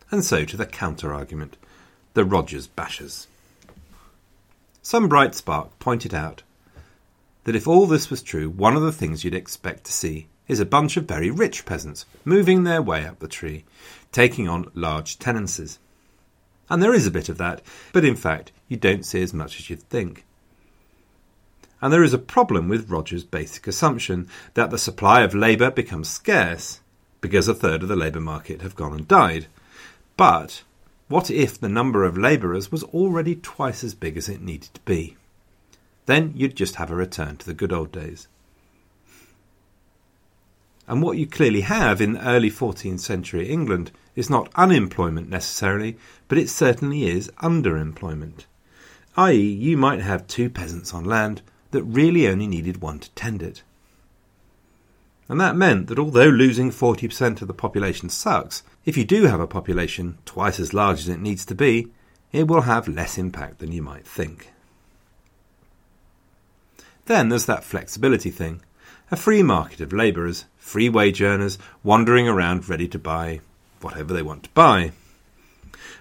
And 0.10 0.26
so 0.26 0.46
to 0.46 0.58
the 0.58 0.66
counter 0.66 1.14
argument 1.14 1.58
the 2.16 2.26
Rogers 2.26 2.68
bashers. 2.68 3.28
Some 4.82 5.08
bright 5.08 5.36
spark 5.36 5.78
pointed 5.78 6.16
out 6.16 6.42
that 7.44 7.56
if 7.56 7.68
all 7.68 7.86
this 7.86 8.10
was 8.10 8.24
true, 8.24 8.50
one 8.50 8.76
of 8.76 8.82
the 8.82 8.92
things 8.92 9.24
you'd 9.24 9.36
expect 9.36 9.84
to 9.84 9.94
see 9.94 10.26
is 10.48 10.60
a 10.60 10.66
bunch 10.66 10.98
of 10.98 11.06
very 11.06 11.30
rich 11.30 11.68
peasants 11.68 12.08
moving 12.26 12.64
their 12.64 12.82
way 12.82 13.06
up 13.06 13.20
the 13.20 13.28
tree, 13.28 13.64
taking 14.12 14.50
on 14.50 14.72
large 14.74 15.20
tenancies. 15.20 15.78
And 16.68 16.82
there 16.82 16.96
is 16.96 17.06
a 17.06 17.12
bit 17.12 17.30
of 17.30 17.38
that, 17.38 17.62
but 17.92 18.04
in 18.04 18.16
fact, 18.16 18.52
you 18.74 18.80
don't 18.80 19.06
see 19.06 19.22
as 19.22 19.36
much 19.36 19.60
as 19.60 19.70
you'd 19.70 19.84
think. 19.84 20.26
And 21.80 21.94
there 21.94 22.04
is 22.04 22.14
a 22.14 22.18
problem 22.18 22.70
with 22.70 22.90
Rogers' 22.90 23.24
basic 23.24 23.68
assumption 23.68 24.28
that 24.56 24.72
the 24.72 24.80
supply 24.80 25.22
of 25.22 25.36
labour 25.36 25.70
becomes 25.70 26.10
scarce 26.10 26.80
because 27.22 27.48
a 27.48 27.54
third 27.54 27.84
of 27.84 27.90
the 27.90 27.96
labour 27.96 28.20
market 28.20 28.64
have 28.64 28.76
gone 28.76 28.94
and 28.94 29.08
died. 29.08 29.46
But 30.18 30.64
what 31.08 31.30
if 31.30 31.60
the 31.60 31.70
number 31.70 32.04
of 32.04 32.18
labourers 32.18 32.72
was 32.72 32.84
already 32.86 33.36
twice 33.36 33.84
as 33.84 33.94
big 33.94 34.18
as 34.18 34.28
it 34.28 34.42
needed 34.42 34.74
to 34.74 34.82
be? 34.82 35.18
Then 36.08 36.34
you'd 36.36 36.56
just 36.56 36.76
have 36.76 36.90
a 36.90 36.96
return 36.96 37.38
to 37.38 37.46
the 37.46 37.54
good 37.54 37.72
old 37.72 37.92
days. 37.92 38.28
And 40.88 41.04
what 41.04 41.18
you 41.18 41.28
clearly 41.28 41.62
have 41.62 42.02
in 42.02 42.18
early 42.18 42.50
14th 42.50 43.02
century 43.02 43.50
England 43.50 43.92
is 44.16 44.32
not 44.32 44.52
unemployment 44.56 45.30
necessarily, 45.30 45.98
but 46.28 46.40
it 46.40 46.50
certainly 46.50 47.06
is 47.06 47.32
underemployment. 47.38 48.46
I.e., 49.15 49.39
you 49.39 49.78
might 49.78 50.02
have 50.02 50.28
two 50.28 50.49
peasants 50.49 50.93
on 50.93 51.04
land 51.04 51.41
that 51.71 51.84
really 51.84 52.28
only 52.28 52.47
needed 52.47 52.82
one 52.82 52.99
to 52.99 53.12
tend 53.12 53.41
it. 53.41 53.63
And 55.30 55.39
that 55.39 55.56
meant 55.56 55.88
that 55.88 55.99
although 55.99 56.30
losing 56.30 56.71
40% 56.71 57.41
of 57.41 57.47
the 57.47 57.54
population 57.54 58.10
sucks, 58.10 58.63
if 58.86 58.97
you 58.97 59.06
do 59.06 59.23
have 59.23 59.39
a 59.39 59.47
population 59.47 60.17
twice 60.26 60.60
as 60.60 60.73
large 60.73 60.99
as 60.99 61.08
it 61.08 61.21
needs 61.21 61.45
to 61.45 61.56
be, 61.56 61.88
it 62.32 62.47
will 62.47 62.62
have 62.62 62.88
less 62.88 63.17
impact 63.17 63.60
than 63.60 63.71
you 63.71 63.82
might 63.82 64.06
think. 64.06 64.52
Then 67.06 67.30
there's 67.30 67.45
that 67.45 67.63
flexibility 67.63 68.32
thing. 68.32 68.62
A 69.12 69.15
free 69.15 69.43
market 69.43 69.82
of 69.82 69.93
labourers, 69.93 70.45
free 70.58 70.89
wage 70.89 71.21
earners, 71.21 71.58
wandering 71.84 72.28
around 72.28 72.67
ready 72.67 72.88
to 72.88 72.99
buy 72.99 73.41
whatever 73.82 74.13
they 74.13 74.21
want 74.21 74.43
to 74.43 74.49
buy. 74.52 74.91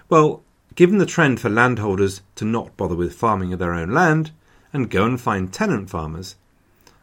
Well, 0.09 0.41
given 0.75 0.97
the 0.97 1.05
trend 1.05 1.39
for 1.39 1.49
landholders 1.49 2.21
to 2.35 2.45
not 2.45 2.75
bother 2.77 2.95
with 2.95 3.13
farming 3.13 3.53
of 3.53 3.59
their 3.59 3.73
own 3.73 3.91
land 3.91 4.31
and 4.71 4.89
go 4.89 5.05
and 5.05 5.19
find 5.19 5.53
tenant 5.53 5.89
farmers, 5.89 6.35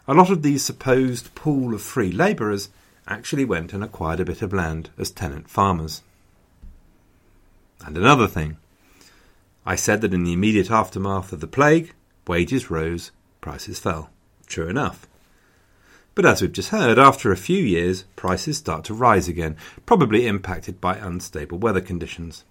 a 0.09 0.15
lot 0.15 0.31
of 0.31 0.43
these 0.43 0.65
supposed 0.65 1.35
pool 1.35 1.75
of 1.75 1.83
free 1.83 2.11
labourers 2.11 2.69
actually 3.07 3.45
went 3.45 3.73
and 3.73 3.83
acquired 3.85 4.21
a 4.21 4.25
bit 4.25 4.43
of 4.43 4.53
land 4.53 4.91
as 4.99 5.11
tenant 5.11 5.49
farmers. 5.49 6.03
And 7.85 7.97
another 7.97 8.27
thing. 8.27 8.57
I 9.65 9.77
said 9.77 10.01
that 10.01 10.15
in 10.15 10.25
the 10.25 10.33
immediate 10.33 10.71
aftermath 10.71 11.33
of 11.33 11.41
the 11.41 11.47
plague, 11.47 11.93
Wages 12.27 12.71
rose, 12.71 13.11
prices 13.41 13.81
fell. 13.81 14.11
True 14.47 14.69
enough. 14.69 15.09
But 16.15 16.27
as 16.27 16.41
we've 16.41 16.53
just 16.53 16.69
heard, 16.69 16.99
after 16.99 17.33
a 17.33 17.37
few 17.37 17.59
years, 17.59 18.05
prices 18.15 18.59
start 18.59 18.85
to 18.85 18.95
rise 18.95 19.27
again, 19.27 19.57
probably 19.87 20.27
impacted 20.27 20.81
by 20.81 20.97
unstable 20.97 21.59
weather 21.59 21.81
conditions. 21.81 22.45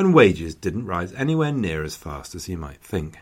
And 0.00 0.14
wages 0.14 0.54
didn't 0.54 0.86
rise 0.86 1.12
anywhere 1.12 1.52
near 1.52 1.84
as 1.84 1.94
fast 1.94 2.34
as 2.34 2.48
you 2.48 2.56
might 2.56 2.80
think. 2.80 3.18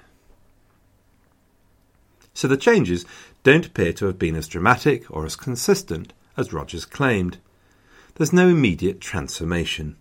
So 2.33 2.47
the 2.47 2.57
changes 2.57 3.05
don't 3.43 3.67
appear 3.67 3.93
to 3.95 4.07
have 4.07 4.17
been 4.17 4.37
as 4.37 4.47
dramatic 4.47 5.11
or 5.11 5.27
as 5.27 5.35
consistent 5.35 6.13
as 6.37 6.53
Rogers 6.53 6.85
claimed. 6.85 7.39
There's 8.15 8.33
no 8.33 8.47
immediate 8.47 9.01
transformation. 9.01 9.97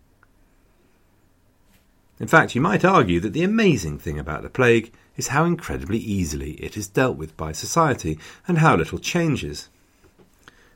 In 2.19 2.27
fact, 2.27 2.53
you 2.53 2.61
might 2.61 2.85
argue 2.85 3.19
that 3.21 3.33
the 3.33 3.43
amazing 3.43 3.97
thing 3.97 4.19
about 4.19 4.43
the 4.43 4.49
plague 4.49 4.93
is 5.15 5.29
how 5.29 5.45
incredibly 5.45 5.97
easily 5.97 6.51
it 6.63 6.77
is 6.77 6.87
dealt 6.87 7.17
with 7.17 7.35
by 7.35 7.53
society 7.53 8.19
and 8.47 8.59
how 8.59 8.75
little 8.75 8.99
changes. 8.99 9.67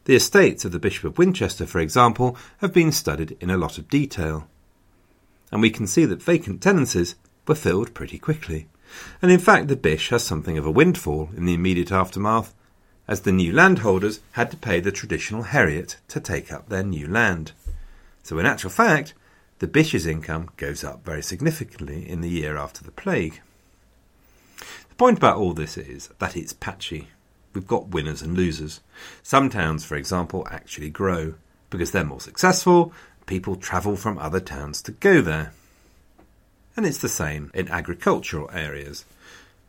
The 0.06 0.16
estates 0.16 0.66
of 0.66 0.72
the 0.72 0.80
Bishop 0.80 1.04
of 1.04 1.20
Winchester, 1.20 1.68
for 1.68 1.78
example, 1.80 2.36
have 2.58 2.74
been 2.74 2.92
studied 2.92 3.38
in 3.40 3.52
a 3.52 3.58
lot 3.58 3.78
of 3.78 3.88
detail. 3.88 4.48
And 5.52 5.62
we 5.62 5.70
can 5.70 5.88
see 5.88 6.06
that 6.06 6.24
vacant 6.24 6.62
tenancies 6.62 7.16
were 7.48 7.56
filled 7.56 7.94
pretty 7.94 8.18
quickly. 8.18 8.68
And 9.22 9.32
in 9.32 9.40
fact, 9.40 9.68
the 9.68 9.76
Bish 9.76 10.10
has 10.10 10.24
something 10.24 10.58
of 10.58 10.66
a 10.66 10.72
windfall 10.72 11.30
in 11.36 11.46
the 11.46 11.54
immediate 11.54 11.92
aftermath, 11.92 12.54
as 13.08 13.22
the 13.22 13.32
new 13.32 13.52
landholders 13.52 14.22
had 14.34 14.52
to 14.52 14.58
pay 14.58 14.80
the 14.80 14.92
traditional 14.92 15.44
heriot 15.44 15.98
to 16.08 16.20
take 16.20 16.52
up 16.52 16.70
their 16.70 16.84
new 16.84 17.08
land. 17.08 17.52
So, 18.24 18.38
in 18.40 18.46
actual 18.46 18.70
fact, 18.70 19.14
the 19.60 19.68
Bish's 19.68 20.06
income 20.06 20.50
goes 20.58 20.84
up 20.84 21.04
very 21.04 21.22
significantly 21.22 22.08
in 22.08 22.22
the 22.22 22.30
year 22.30 22.58
after 22.58 22.84
the 22.84 22.92
plague. 22.92 23.42
The 24.90 24.96
point 24.96 25.18
about 25.18 25.38
all 25.38 25.54
this 25.54 25.78
is 25.78 26.10
that 26.20 26.38
it's 26.38 26.54
patchy. 26.54 27.10
We've 27.54 27.68
got 27.68 27.90
winners 27.90 28.22
and 28.22 28.36
losers. 28.36 28.82
Some 29.24 29.50
towns, 29.50 29.84
for 29.84 29.96
example, 29.96 30.48
actually 30.50 30.90
grow 30.90 31.36
because 31.70 31.92
they're 31.92 32.04
more 32.04 32.22
successful. 32.22 32.94
People 33.26 33.56
travel 33.56 33.96
from 33.96 34.18
other 34.18 34.40
towns 34.40 34.82
to 34.84 34.92
go 34.92 35.22
there. 35.22 35.54
And 36.76 36.86
it's 36.86 36.98
the 36.98 37.10
same 37.10 37.52
in 37.54 37.70
agricultural 37.70 38.50
areas. 38.52 39.06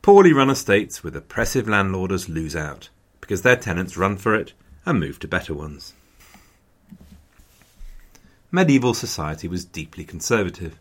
Poorly 0.02 0.32
run 0.32 0.50
estates 0.50 1.04
with 1.04 1.16
oppressive 1.16 1.68
landlords 1.68 2.28
lose 2.28 2.56
out 2.56 2.88
because 3.20 3.42
their 3.42 3.56
tenants 3.56 3.96
run 3.96 4.16
for 4.16 4.34
it 4.34 4.52
and 4.84 4.98
move 4.98 5.18
to 5.20 5.28
better 5.28 5.54
ones. 5.54 5.94
Medieval 8.50 8.94
society 8.94 9.48
was 9.48 9.64
deeply 9.64 10.04
conservative. 10.04 10.76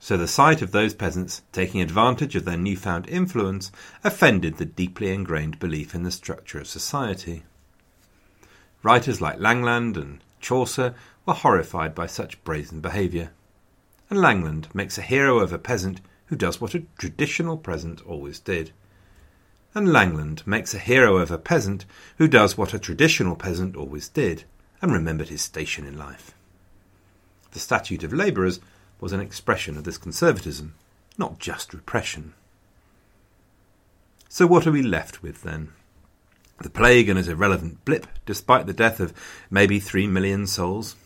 So 0.00 0.16
the 0.16 0.28
sight 0.28 0.62
of 0.62 0.70
those 0.70 0.94
peasants 0.94 1.42
taking 1.52 1.80
advantage 1.80 2.36
of 2.36 2.44
their 2.44 2.56
newfound 2.56 3.08
influence 3.08 3.72
offended 4.04 4.56
the 4.56 4.64
deeply 4.64 5.12
ingrained 5.12 5.58
belief 5.58 5.94
in 5.94 6.04
the 6.04 6.10
structure 6.10 6.60
of 6.60 6.68
society. 6.68 7.42
Writers 8.82 9.20
like 9.20 9.40
Langland 9.40 9.96
and 9.96 10.20
Chaucer 10.40 10.94
were 11.26 11.34
horrified 11.34 11.94
by 11.94 12.06
such 12.06 12.42
brazen 12.44 12.80
behaviour. 12.80 13.30
And 14.10 14.20
Langland 14.20 14.68
makes 14.74 14.98
a 14.98 15.02
hero 15.02 15.38
of 15.38 15.52
a 15.52 15.58
peasant 15.58 16.00
who 16.26 16.36
does 16.36 16.60
what 16.60 16.74
a 16.74 16.84
traditional 16.98 17.56
peasant 17.56 18.00
always 18.06 18.38
did. 18.38 18.72
And 19.74 19.92
Langland 19.92 20.46
makes 20.46 20.74
a 20.74 20.78
hero 20.78 21.16
of 21.18 21.30
a 21.30 21.38
peasant 21.38 21.84
who 22.16 22.28
does 22.28 22.56
what 22.56 22.74
a 22.74 22.78
traditional 22.78 23.36
peasant 23.36 23.76
always 23.76 24.08
did, 24.08 24.44
and 24.80 24.92
remembered 24.92 25.28
his 25.28 25.42
station 25.42 25.86
in 25.86 25.98
life. 25.98 26.34
The 27.52 27.60
Statute 27.60 28.04
of 28.04 28.12
Labourers 28.12 28.60
was 29.00 29.12
an 29.12 29.20
expression 29.20 29.76
of 29.76 29.84
this 29.84 29.98
conservatism, 29.98 30.74
not 31.16 31.38
just 31.38 31.74
repression. 31.74 32.34
So, 34.28 34.46
what 34.46 34.66
are 34.66 34.72
we 34.72 34.82
left 34.82 35.22
with 35.22 35.42
then? 35.42 35.72
The 36.60 36.70
plague 36.70 37.08
and 37.08 37.18
its 37.18 37.28
irrelevant 37.28 37.84
blip, 37.84 38.06
despite 38.26 38.66
the 38.66 38.72
death 38.72 38.98
of 39.00 39.14
maybe 39.50 39.78
three 39.78 40.06
million 40.06 40.46
souls. 40.46 40.96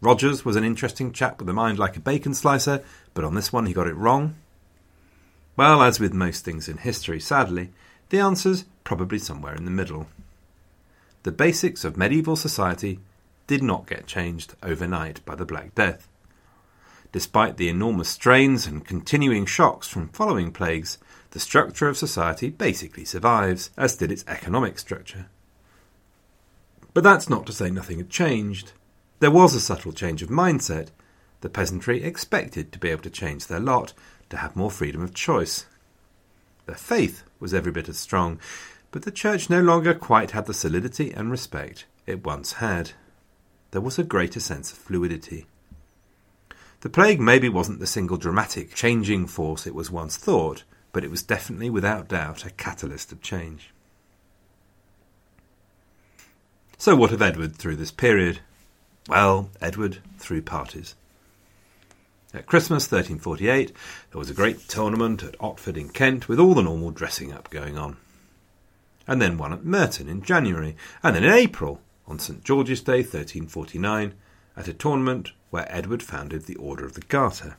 Rogers 0.00 0.44
was 0.44 0.56
an 0.56 0.64
interesting 0.64 1.12
chap 1.12 1.38
with 1.38 1.48
a 1.48 1.52
mind 1.52 1.78
like 1.78 1.96
a 1.96 2.00
bacon 2.00 2.34
slicer, 2.34 2.82
but 3.14 3.24
on 3.24 3.34
this 3.34 3.52
one 3.52 3.66
he 3.66 3.72
got 3.72 3.86
it 3.86 3.94
wrong. 3.94 4.34
Well, 5.56 5.82
as 5.82 6.00
with 6.00 6.12
most 6.12 6.44
things 6.44 6.68
in 6.68 6.78
history, 6.78 7.20
sadly, 7.20 7.70
the 8.08 8.18
answer's 8.18 8.64
probably 8.82 9.18
somewhere 9.18 9.54
in 9.54 9.64
the 9.64 9.70
middle. 9.70 10.08
The 11.22 11.30
basics 11.30 11.84
of 11.84 11.96
medieval 11.96 12.34
society 12.34 12.98
did 13.46 13.62
not 13.62 13.86
get 13.86 14.08
changed 14.08 14.56
overnight 14.62 15.24
by 15.24 15.36
the 15.36 15.44
Black 15.44 15.74
Death. 15.74 16.08
Despite 17.12 17.56
the 17.56 17.68
enormous 17.68 18.08
strains 18.08 18.66
and 18.66 18.84
continuing 18.84 19.46
shocks 19.46 19.86
from 19.86 20.08
following 20.08 20.50
plagues, 20.50 20.98
the 21.32 21.40
structure 21.40 21.88
of 21.88 21.96
society 21.96 22.50
basically 22.50 23.06
survives, 23.06 23.70
as 23.76 23.96
did 23.96 24.12
its 24.12 24.24
economic 24.28 24.78
structure. 24.78 25.26
But 26.92 27.04
that's 27.04 27.30
not 27.30 27.46
to 27.46 27.52
say 27.52 27.70
nothing 27.70 27.98
had 27.98 28.10
changed. 28.10 28.72
There 29.18 29.30
was 29.30 29.54
a 29.54 29.60
subtle 29.60 29.92
change 29.92 30.22
of 30.22 30.28
mindset. 30.28 30.88
The 31.40 31.48
peasantry 31.48 32.02
expected 32.02 32.70
to 32.70 32.78
be 32.78 32.90
able 32.90 33.02
to 33.02 33.10
change 33.10 33.46
their 33.46 33.60
lot, 33.60 33.94
to 34.28 34.36
have 34.36 34.56
more 34.56 34.70
freedom 34.70 35.02
of 35.02 35.14
choice. 35.14 35.64
Their 36.66 36.76
faith 36.76 37.22
was 37.40 37.54
every 37.54 37.72
bit 37.72 37.88
as 37.88 37.98
strong, 37.98 38.38
but 38.90 39.02
the 39.02 39.10
church 39.10 39.48
no 39.48 39.62
longer 39.62 39.94
quite 39.94 40.32
had 40.32 40.44
the 40.44 40.54
solidity 40.54 41.12
and 41.12 41.30
respect 41.30 41.86
it 42.06 42.26
once 42.26 42.54
had. 42.54 42.92
There 43.70 43.80
was 43.80 43.98
a 43.98 44.04
greater 44.04 44.40
sense 44.40 44.70
of 44.70 44.76
fluidity. 44.76 45.46
The 46.82 46.90
plague 46.90 47.20
maybe 47.20 47.48
wasn't 47.48 47.80
the 47.80 47.86
single 47.86 48.18
dramatic, 48.18 48.74
changing 48.74 49.28
force 49.28 49.66
it 49.66 49.74
was 49.74 49.90
once 49.90 50.18
thought, 50.18 50.64
but 50.92 51.04
it 51.04 51.10
was 51.10 51.22
definitely, 51.22 51.70
without 51.70 52.08
doubt, 52.08 52.44
a 52.44 52.50
catalyst 52.50 53.12
of 53.12 53.22
change. 53.22 53.70
So, 56.78 56.96
what 56.96 57.12
of 57.12 57.22
Edward 57.22 57.56
through 57.56 57.76
this 57.76 57.92
period? 57.92 58.40
Well, 59.08 59.50
Edward 59.60 59.98
threw 60.18 60.42
parties. 60.42 60.94
At 62.34 62.46
Christmas 62.46 62.90
1348, 62.90 63.72
there 64.10 64.18
was 64.18 64.30
a 64.30 64.34
great 64.34 64.68
tournament 64.68 65.22
at 65.22 65.38
Otford 65.38 65.76
in 65.76 65.90
Kent 65.90 66.28
with 66.28 66.40
all 66.40 66.54
the 66.54 66.62
normal 66.62 66.90
dressing 66.90 67.32
up 67.32 67.50
going 67.50 67.76
on. 67.76 67.98
And 69.06 69.20
then 69.20 69.36
one 69.36 69.52
at 69.52 69.64
Merton 69.64 70.08
in 70.08 70.22
January, 70.22 70.76
and 71.02 71.14
then 71.14 71.24
in 71.24 71.32
April, 71.32 71.80
on 72.06 72.18
St 72.18 72.42
George's 72.42 72.80
Day 72.80 73.00
1349, 73.00 74.14
at 74.56 74.68
a 74.68 74.72
tournament 74.72 75.32
where 75.50 75.66
Edward 75.68 76.02
founded 76.02 76.44
the 76.44 76.56
Order 76.56 76.84
of 76.84 76.94
the 76.94 77.02
Garter. 77.02 77.56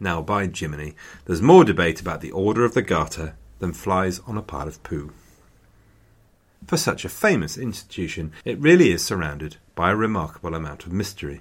Now, 0.00 0.22
by 0.22 0.46
Jiminy, 0.46 0.94
there's 1.24 1.42
more 1.42 1.64
debate 1.64 2.00
about 2.00 2.20
the 2.20 2.30
Order 2.30 2.64
of 2.64 2.74
the 2.74 2.82
Garter 2.82 3.34
than 3.58 3.72
flies 3.72 4.20
on 4.26 4.38
a 4.38 4.42
pile 4.42 4.68
of 4.68 4.82
poo. 4.82 5.12
For 6.66 6.76
such 6.76 7.04
a 7.04 7.08
famous 7.08 7.56
institution, 7.56 8.32
it 8.44 8.58
really 8.58 8.92
is 8.92 9.04
surrounded 9.04 9.56
by 9.74 9.90
a 9.90 9.96
remarkable 9.96 10.54
amount 10.54 10.84
of 10.86 10.92
mystery. 10.92 11.40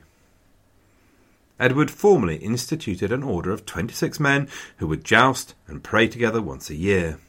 Edward 1.60 1.90
formally 1.90 2.38
instituted 2.38 3.12
an 3.12 3.24
order 3.24 3.52
of 3.52 3.66
26 3.66 4.20
men 4.20 4.48
who 4.78 4.88
would 4.88 5.04
joust 5.04 5.56
and 5.68 5.84
pray 5.84 6.08
together 6.08 6.42
once 6.42 6.70
a 6.70 6.76
year. 6.76 7.20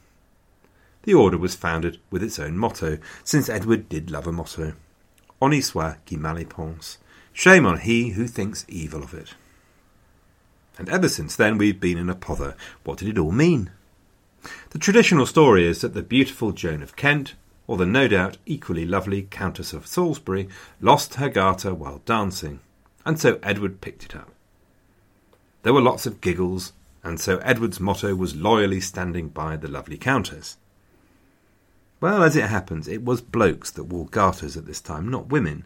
The 1.03 1.13
order 1.13 1.37
was 1.37 1.55
founded 1.55 1.99
with 2.11 2.21
its 2.21 2.39
own 2.39 2.57
motto, 2.57 2.99
since 3.23 3.49
Edward 3.49 3.89
did 3.89 4.11
love 4.11 4.27
a 4.27 4.31
motto. 4.31 4.73
Honi 5.41 5.61
soit 5.61 5.97
qui 6.05 6.17
mal 6.17 6.35
y 6.35 6.43
pense, 6.43 6.97
Shame 7.33 7.65
on 7.65 7.79
he 7.79 8.09
who 8.09 8.27
thinks 8.27 8.65
evil 8.67 9.03
of 9.03 9.13
it. 9.13 9.33
And 10.79 10.87
ever 10.87 11.09
since 11.09 11.35
then 11.35 11.57
we've 11.57 11.79
been 11.79 11.97
in 11.97 12.09
a 12.09 12.15
pother. 12.15 12.55
What 12.85 12.97
did 12.99 13.09
it 13.09 13.17
all 13.17 13.33
mean? 13.33 13.69
The 14.69 14.79
traditional 14.79 15.25
story 15.25 15.67
is 15.67 15.81
that 15.81 15.93
the 15.93 16.01
beautiful 16.01 16.53
Joan 16.53 16.81
of 16.81 16.95
Kent, 16.95 17.35
or 17.67 17.75
the 17.75 17.85
no 17.85 18.07
doubt 18.07 18.37
equally 18.45 18.85
lovely 18.85 19.23
Countess 19.23 19.73
of 19.73 19.85
Salisbury, 19.85 20.47
lost 20.79 21.15
her 21.15 21.27
garter 21.27 21.73
while 21.73 22.01
dancing, 22.05 22.61
and 23.05 23.19
so 23.19 23.39
Edward 23.43 23.81
picked 23.81 24.05
it 24.05 24.15
up. 24.15 24.31
There 25.63 25.73
were 25.73 25.81
lots 25.81 26.05
of 26.05 26.21
giggles, 26.21 26.71
and 27.03 27.19
so 27.19 27.39
Edward's 27.39 27.81
motto 27.81 28.15
was 28.15 28.37
loyally 28.37 28.79
standing 28.79 29.27
by 29.27 29.57
the 29.57 29.67
lovely 29.67 29.97
Countess. 29.97 30.55
Well, 31.99 32.23
as 32.23 32.37
it 32.37 32.45
happens, 32.45 32.87
it 32.87 33.03
was 33.03 33.19
blokes 33.19 33.69
that 33.71 33.83
wore 33.83 34.05
garters 34.05 34.55
at 34.55 34.65
this 34.65 34.79
time, 34.79 35.09
not 35.09 35.27
women, 35.27 35.65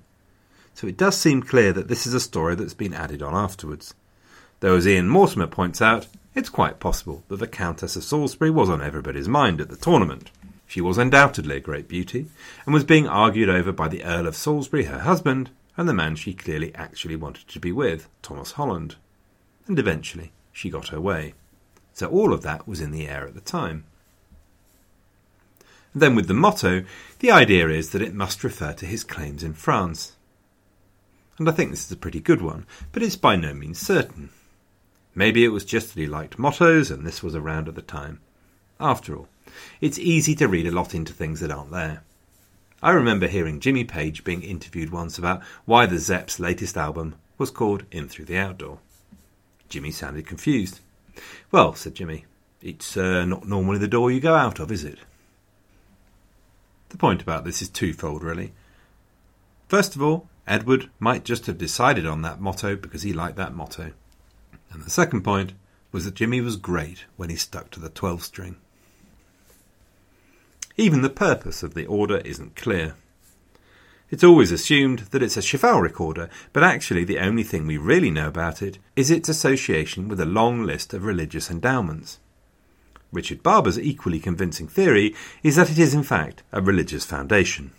so 0.73 0.87
it 0.87 0.97
does 0.97 1.15
seem 1.15 1.43
clear 1.43 1.71
that 1.71 1.87
this 1.87 2.07
is 2.07 2.15
a 2.15 2.19
story 2.19 2.55
that's 2.55 2.73
been 2.73 2.95
added 2.95 3.21
on 3.21 3.35
afterwards. 3.35 3.93
Though, 4.63 4.77
as 4.77 4.87
Ian 4.87 5.09
Mortimer 5.09 5.47
points 5.47 5.81
out, 5.81 6.07
it's 6.33 6.47
quite 6.47 6.79
possible 6.79 7.25
that 7.27 7.35
the 7.35 7.47
Countess 7.47 7.97
of 7.97 8.03
Salisbury 8.05 8.49
was 8.49 8.69
on 8.69 8.81
everybody's 8.81 9.27
mind 9.27 9.59
at 9.59 9.67
the 9.67 9.75
tournament. 9.75 10.31
She 10.65 10.79
was 10.79 10.97
undoubtedly 10.97 11.57
a 11.57 11.59
great 11.59 11.89
beauty, 11.89 12.27
and 12.65 12.73
was 12.73 12.85
being 12.85 13.05
argued 13.05 13.49
over 13.49 13.73
by 13.73 13.89
the 13.89 14.05
Earl 14.05 14.25
of 14.25 14.37
Salisbury, 14.37 14.85
her 14.85 14.99
husband, 14.99 15.49
and 15.75 15.85
the 15.85 15.93
man 15.93 16.15
she 16.15 16.33
clearly 16.33 16.73
actually 16.75 17.17
wanted 17.17 17.49
to 17.49 17.59
be 17.59 17.73
with, 17.73 18.07
Thomas 18.21 18.53
Holland. 18.53 18.95
And 19.67 19.77
eventually 19.77 20.31
she 20.53 20.69
got 20.69 20.87
her 20.87 21.01
way. 21.01 21.33
So 21.91 22.07
all 22.07 22.31
of 22.31 22.41
that 22.43 22.65
was 22.65 22.79
in 22.79 22.91
the 22.91 23.05
air 23.05 23.27
at 23.27 23.33
the 23.33 23.41
time. 23.41 23.83
And 25.91 26.01
then 26.01 26.15
with 26.15 26.29
the 26.29 26.33
motto, 26.33 26.85
the 27.19 27.31
idea 27.31 27.67
is 27.67 27.89
that 27.89 28.01
it 28.01 28.15
must 28.15 28.45
refer 28.45 28.71
to 28.71 28.85
his 28.85 29.03
claims 29.03 29.43
in 29.43 29.55
France 29.55 30.13
and 31.37 31.49
I 31.49 31.51
think 31.51 31.71
this 31.71 31.85
is 31.85 31.91
a 31.91 31.97
pretty 31.97 32.19
good 32.19 32.41
one, 32.41 32.65
but 32.91 33.01
it's 33.01 33.15
by 33.15 33.35
no 33.35 33.53
means 33.53 33.79
certain. 33.79 34.29
Maybe 35.15 35.43
it 35.43 35.49
was 35.49 35.65
just 35.65 35.93
that 35.93 36.01
he 36.01 36.07
liked 36.07 36.39
mottos 36.39 36.89
and 36.89 37.05
this 37.05 37.21
was 37.21 37.35
around 37.35 37.67
at 37.67 37.75
the 37.75 37.81
time. 37.81 38.19
After 38.79 39.15
all, 39.15 39.27
it's 39.79 39.99
easy 39.99 40.35
to 40.35 40.47
read 40.47 40.67
a 40.67 40.71
lot 40.71 40.95
into 40.95 41.13
things 41.13 41.39
that 41.39 41.51
aren't 41.51 41.71
there. 41.71 42.03
I 42.81 42.91
remember 42.91 43.27
hearing 43.27 43.59
Jimmy 43.59 43.83
Page 43.83 44.23
being 44.23 44.43
interviewed 44.43 44.89
once 44.89 45.17
about 45.17 45.41
why 45.65 45.85
the 45.85 45.99
Zepp's 45.99 46.39
latest 46.39 46.75
album 46.75 47.15
was 47.37 47.51
called 47.51 47.83
In 47.91 48.09
Through 48.09 48.25
the 48.25 48.37
Outdoor. 48.37 48.79
Jimmy 49.69 49.91
sounded 49.91 50.27
confused. 50.27 50.81
Well, 51.51 51.75
said 51.75 51.95
Jimmy, 51.95 52.25
it's 52.61 52.97
uh, 52.97 53.25
not 53.25 53.47
normally 53.47 53.77
the 53.77 53.87
door 53.87 54.11
you 54.11 54.19
go 54.19 54.35
out 54.35 54.59
of, 54.59 54.71
is 54.71 54.83
it? 54.83 54.99
The 56.89 56.97
point 56.97 57.21
about 57.21 57.43
this 57.43 57.61
is 57.61 57.69
twofold, 57.69 58.23
really. 58.23 58.53
First 59.67 59.95
of 59.95 60.01
all, 60.01 60.27
Edward 60.45 60.89
might 60.99 61.23
just 61.23 61.45
have 61.45 61.57
decided 61.57 62.05
on 62.05 62.21
that 62.21 62.41
motto 62.41 62.75
because 62.75 63.03
he 63.03 63.13
liked 63.13 63.37
that 63.37 63.55
motto. 63.55 63.93
And 64.73 64.83
the 64.83 64.89
second 64.89 65.23
point 65.23 65.53
was 65.91 66.05
that 66.05 66.15
Jimmy 66.15 66.41
was 66.41 66.57
great 66.57 67.05
when 67.15 67.29
he 67.29 67.35
stuck 67.35 67.69
to 67.71 67.79
the 67.79 67.89
12 67.89 68.23
string. 68.23 68.55
Even 70.75 71.03
the 71.03 71.09
purpose 71.09 71.61
of 71.61 71.75
the 71.75 71.85
order 71.85 72.17
isn't 72.17 72.55
clear. 72.55 72.95
It's 74.09 74.23
always 74.23 74.51
assumed 74.51 74.99
that 75.11 75.21
it's 75.21 75.37
a 75.37 75.41
chivalric 75.41 76.01
order, 76.01 76.29
but 76.51 76.63
actually 76.63 77.03
the 77.03 77.19
only 77.19 77.43
thing 77.43 77.67
we 77.67 77.77
really 77.77 78.09
know 78.09 78.27
about 78.27 78.61
it 78.61 78.79
is 78.95 79.11
its 79.11 79.29
association 79.29 80.07
with 80.07 80.19
a 80.19 80.25
long 80.25 80.63
list 80.63 80.93
of 80.93 81.03
religious 81.03 81.51
endowments. 81.51 82.19
Richard 83.11 83.43
Barber's 83.43 83.79
equally 83.79 84.19
convincing 84.19 84.67
theory 84.67 85.15
is 85.43 85.55
that 85.55 85.69
it 85.69 85.77
is 85.77 85.93
in 85.93 86.03
fact 86.03 86.41
a 86.51 86.61
religious 86.61 87.05
foundation. 87.05 87.71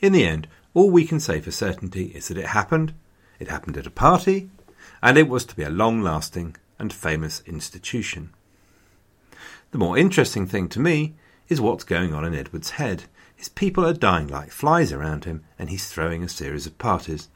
In 0.00 0.12
the 0.12 0.24
end, 0.24 0.48
all 0.74 0.90
we 0.90 1.04
can 1.04 1.20
say 1.20 1.40
for 1.40 1.52
certainty 1.52 2.06
is 2.06 2.26
that 2.26 2.38
it 2.38 2.46
happened, 2.46 2.94
it 3.38 3.48
happened 3.48 3.76
at 3.76 3.86
a 3.86 3.90
party, 3.90 4.50
and 5.02 5.18
it 5.18 5.28
was 5.28 5.44
to 5.46 5.56
be 5.56 5.64
a 5.64 5.70
long 5.70 6.00
lasting 6.00 6.56
and 6.78 6.92
famous 6.92 7.42
institution. 7.46 8.30
The 9.72 9.78
more 9.78 9.98
interesting 9.98 10.46
thing 10.46 10.68
to 10.70 10.80
me 10.80 11.14
is 11.48 11.60
what's 11.60 11.84
going 11.84 12.14
on 12.14 12.24
in 12.24 12.34
Edward's 12.34 12.70
head. 12.70 13.04
His 13.34 13.48
people 13.48 13.84
are 13.84 13.92
dying 13.92 14.28
like 14.28 14.50
flies 14.50 14.92
around 14.92 15.24
him, 15.24 15.42
and 15.58 15.68
he's 15.68 15.88
throwing 15.88 16.22
a 16.22 16.28
series 16.28 16.66
of 16.66 16.78
parties. 16.78 17.28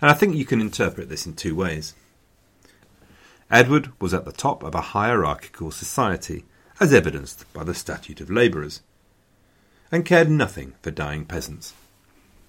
And 0.00 0.10
I 0.10 0.14
think 0.14 0.34
you 0.34 0.44
can 0.44 0.60
interpret 0.60 1.08
this 1.08 1.26
in 1.26 1.34
two 1.34 1.54
ways. 1.54 1.94
Edward 3.50 3.92
was 4.00 4.14
at 4.14 4.24
the 4.24 4.32
top 4.32 4.62
of 4.62 4.74
a 4.74 4.80
hierarchical 4.80 5.70
society, 5.70 6.44
as 6.80 6.92
evidenced 6.92 7.50
by 7.52 7.64
the 7.64 7.74
Statute 7.74 8.20
of 8.20 8.30
Labourers, 8.30 8.82
and 9.92 10.04
cared 10.04 10.30
nothing 10.30 10.74
for 10.82 10.90
dying 10.90 11.24
peasants. 11.24 11.74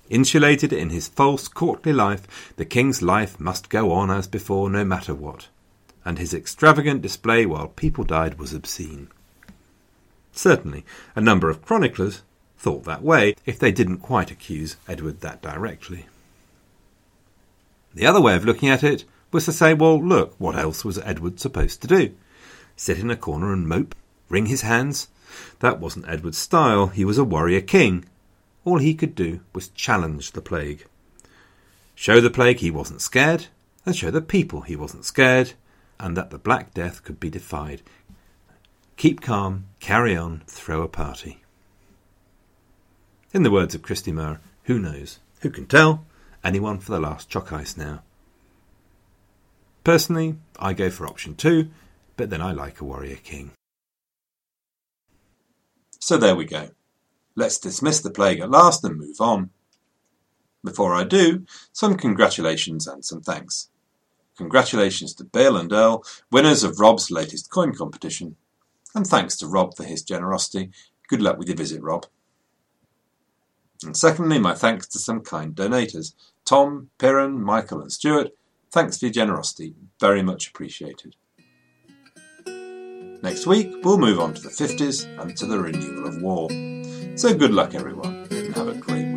Insulated 0.10 0.72
in 0.72 0.90
his 0.90 1.08
false 1.08 1.48
courtly 1.48 1.94
life, 1.94 2.54
the 2.56 2.66
king's 2.66 3.02
life 3.02 3.40
must 3.40 3.70
go 3.70 3.92
on 3.92 4.10
as 4.10 4.28
before, 4.28 4.70
no 4.70 4.86
matter 4.86 5.14
what 5.14 5.48
and 6.08 6.20
his 6.20 6.34
extravagant 6.34 7.02
display 7.02 7.46
while 7.46 7.68
people 7.68 8.06
died 8.06 8.40
was 8.40 8.54
obscene. 8.54 9.10
Certainly, 10.32 10.86
a 11.18 11.22
number 11.22 11.50
of 11.50 11.62
chroniclers 11.62 12.22
thought 12.58 12.86
that 12.86 13.04
way, 13.04 13.36
if 13.46 13.60
they 13.60 13.74
didn't 13.74 13.98
quite 13.98 14.32
accuse 14.32 14.78
Edward 14.88 15.20
that 15.20 15.42
directly. 15.42 16.06
The 17.94 18.06
other 18.06 18.22
way 18.22 18.38
of 18.38 18.46
looking 18.46 18.70
at 18.70 18.86
it 18.86 19.04
was 19.34 19.44
to 19.46 19.52
say, 19.52 19.74
well, 19.74 20.02
look, 20.02 20.34
what 20.38 20.56
else 20.56 20.86
was 20.86 20.98
Edward 21.00 21.42
supposed 21.42 21.82
to 21.82 21.88
do? 21.90 22.16
Sit 22.78 23.00
in 23.00 23.12
a 23.12 23.18
corner 23.18 23.52
and 23.52 23.68
mope? 23.68 23.94
Wring 24.30 24.46
his 24.46 24.62
hands? 24.62 25.10
That 25.60 25.82
wasn't 25.82 26.08
Edward's 26.08 26.38
style. 26.38 26.88
He 26.88 27.04
was 27.04 27.18
a 27.18 27.26
warrior 27.26 27.60
king. 27.60 28.06
All 28.68 28.80
he 28.80 28.96
could 28.96 29.16
do 29.16 29.40
was 29.54 29.70
challenge 29.70 30.34
the 30.34 30.42
plague. 30.42 30.86
Show 31.96 32.20
the 32.20 32.30
plague 32.30 32.58
he 32.58 32.70
wasn't 32.70 33.02
scared, 33.02 33.48
and 33.86 33.96
show 33.96 34.12
the 34.12 34.20
people 34.20 34.60
he 34.60 34.76
wasn't 34.76 35.06
scared, 35.06 35.54
and 36.02 36.18
that 36.18 36.32
the 36.32 36.38
Black 36.38 36.74
Death 36.74 37.02
could 37.02 37.18
be 37.18 37.30
defied. 37.30 37.82
Keep 38.98 39.22
calm, 39.22 39.68
carry 39.80 40.18
on, 40.18 40.44
throw 40.48 40.82
a 40.82 40.90
party. 40.90 41.46
In 43.32 43.44
the 43.44 43.52
words 43.52 43.74
of 43.74 43.84
Christy 43.84 44.12
Moore, 44.12 44.42
who 44.64 44.80
knows? 44.80 45.20
Who 45.44 45.50
can 45.50 45.66
tell? 45.66 46.06
Anyone 46.44 46.80
for 46.80 46.92
the 46.92 47.00
last 47.00 47.30
chalk 47.30 47.54
ice 47.54 47.78
now. 47.78 48.04
Personally, 49.86 50.36
I 50.60 50.74
go 50.74 50.90
for 50.90 51.08
option 51.08 51.36
two, 51.36 51.70
but 52.18 52.30
then 52.30 52.42
I 52.42 52.52
like 52.52 52.82
a 52.82 52.84
warrior 52.84 53.16
king. 53.16 53.52
So 56.02 56.18
there 56.18 56.36
we 56.36 56.44
go. 56.44 56.72
Let's 57.38 57.60
dismiss 57.60 58.02
the 58.02 58.10
plague 58.10 58.40
at 58.40 58.50
last 58.50 58.84
and 58.84 58.98
move 58.98 59.22
on. 59.22 59.52
Before 60.66 60.96
I 60.96 61.04
do, 61.04 61.46
some 61.72 61.96
congratulations 61.96 62.88
and 62.88 63.06
some 63.06 63.22
thanks. 63.22 63.70
Congratulations 64.38 65.14
to 65.14 65.24
Bill 65.24 65.56
and 65.56 65.72
Earl, 65.72 66.04
winners 66.32 66.64
of 66.64 66.80
Rob's 66.80 67.12
latest 67.12 67.52
coin 67.52 67.76
competition. 67.76 68.38
And 68.96 69.06
thanks 69.06 69.38
to 69.38 69.48
Rob 69.48 69.78
for 69.78 69.84
his 69.84 70.02
generosity. 70.02 70.72
Good 71.10 71.22
luck 71.22 71.38
with 71.38 71.48
your 71.48 71.58
visit, 71.58 71.84
Rob. 71.84 72.08
And 73.84 73.96
secondly, 73.96 74.40
my 74.40 74.56
thanks 74.56 74.88
to 74.88 75.00
some 75.00 75.22
kind 75.22 75.56
donators 75.56 76.14
Tom, 76.44 76.90
Piran, 76.98 77.44
Michael, 77.44 77.82
and 77.82 77.92
Stuart. 77.92 78.32
Thanks 78.72 78.98
for 78.98 79.06
your 79.06 79.14
generosity. 79.14 79.76
Very 80.00 80.24
much 80.24 80.48
appreciated. 80.48 81.16
Next 83.22 83.46
week, 83.46 83.72
we'll 83.84 84.00
move 84.00 84.20
on 84.20 84.34
to 84.34 84.42
the 84.42 84.50
50s 84.50 85.06
and 85.22 85.38
to 85.38 85.46
the 85.46 85.60
renewal 85.60 86.08
of 86.08 86.22
war. 86.22 86.50
So 87.18 87.34
good 87.34 87.52
luck, 87.52 87.74
everyone, 87.74 88.28
and 88.30 88.56
have 88.56 88.68
a 88.68 88.76
great 88.76 89.08
week. 89.08 89.17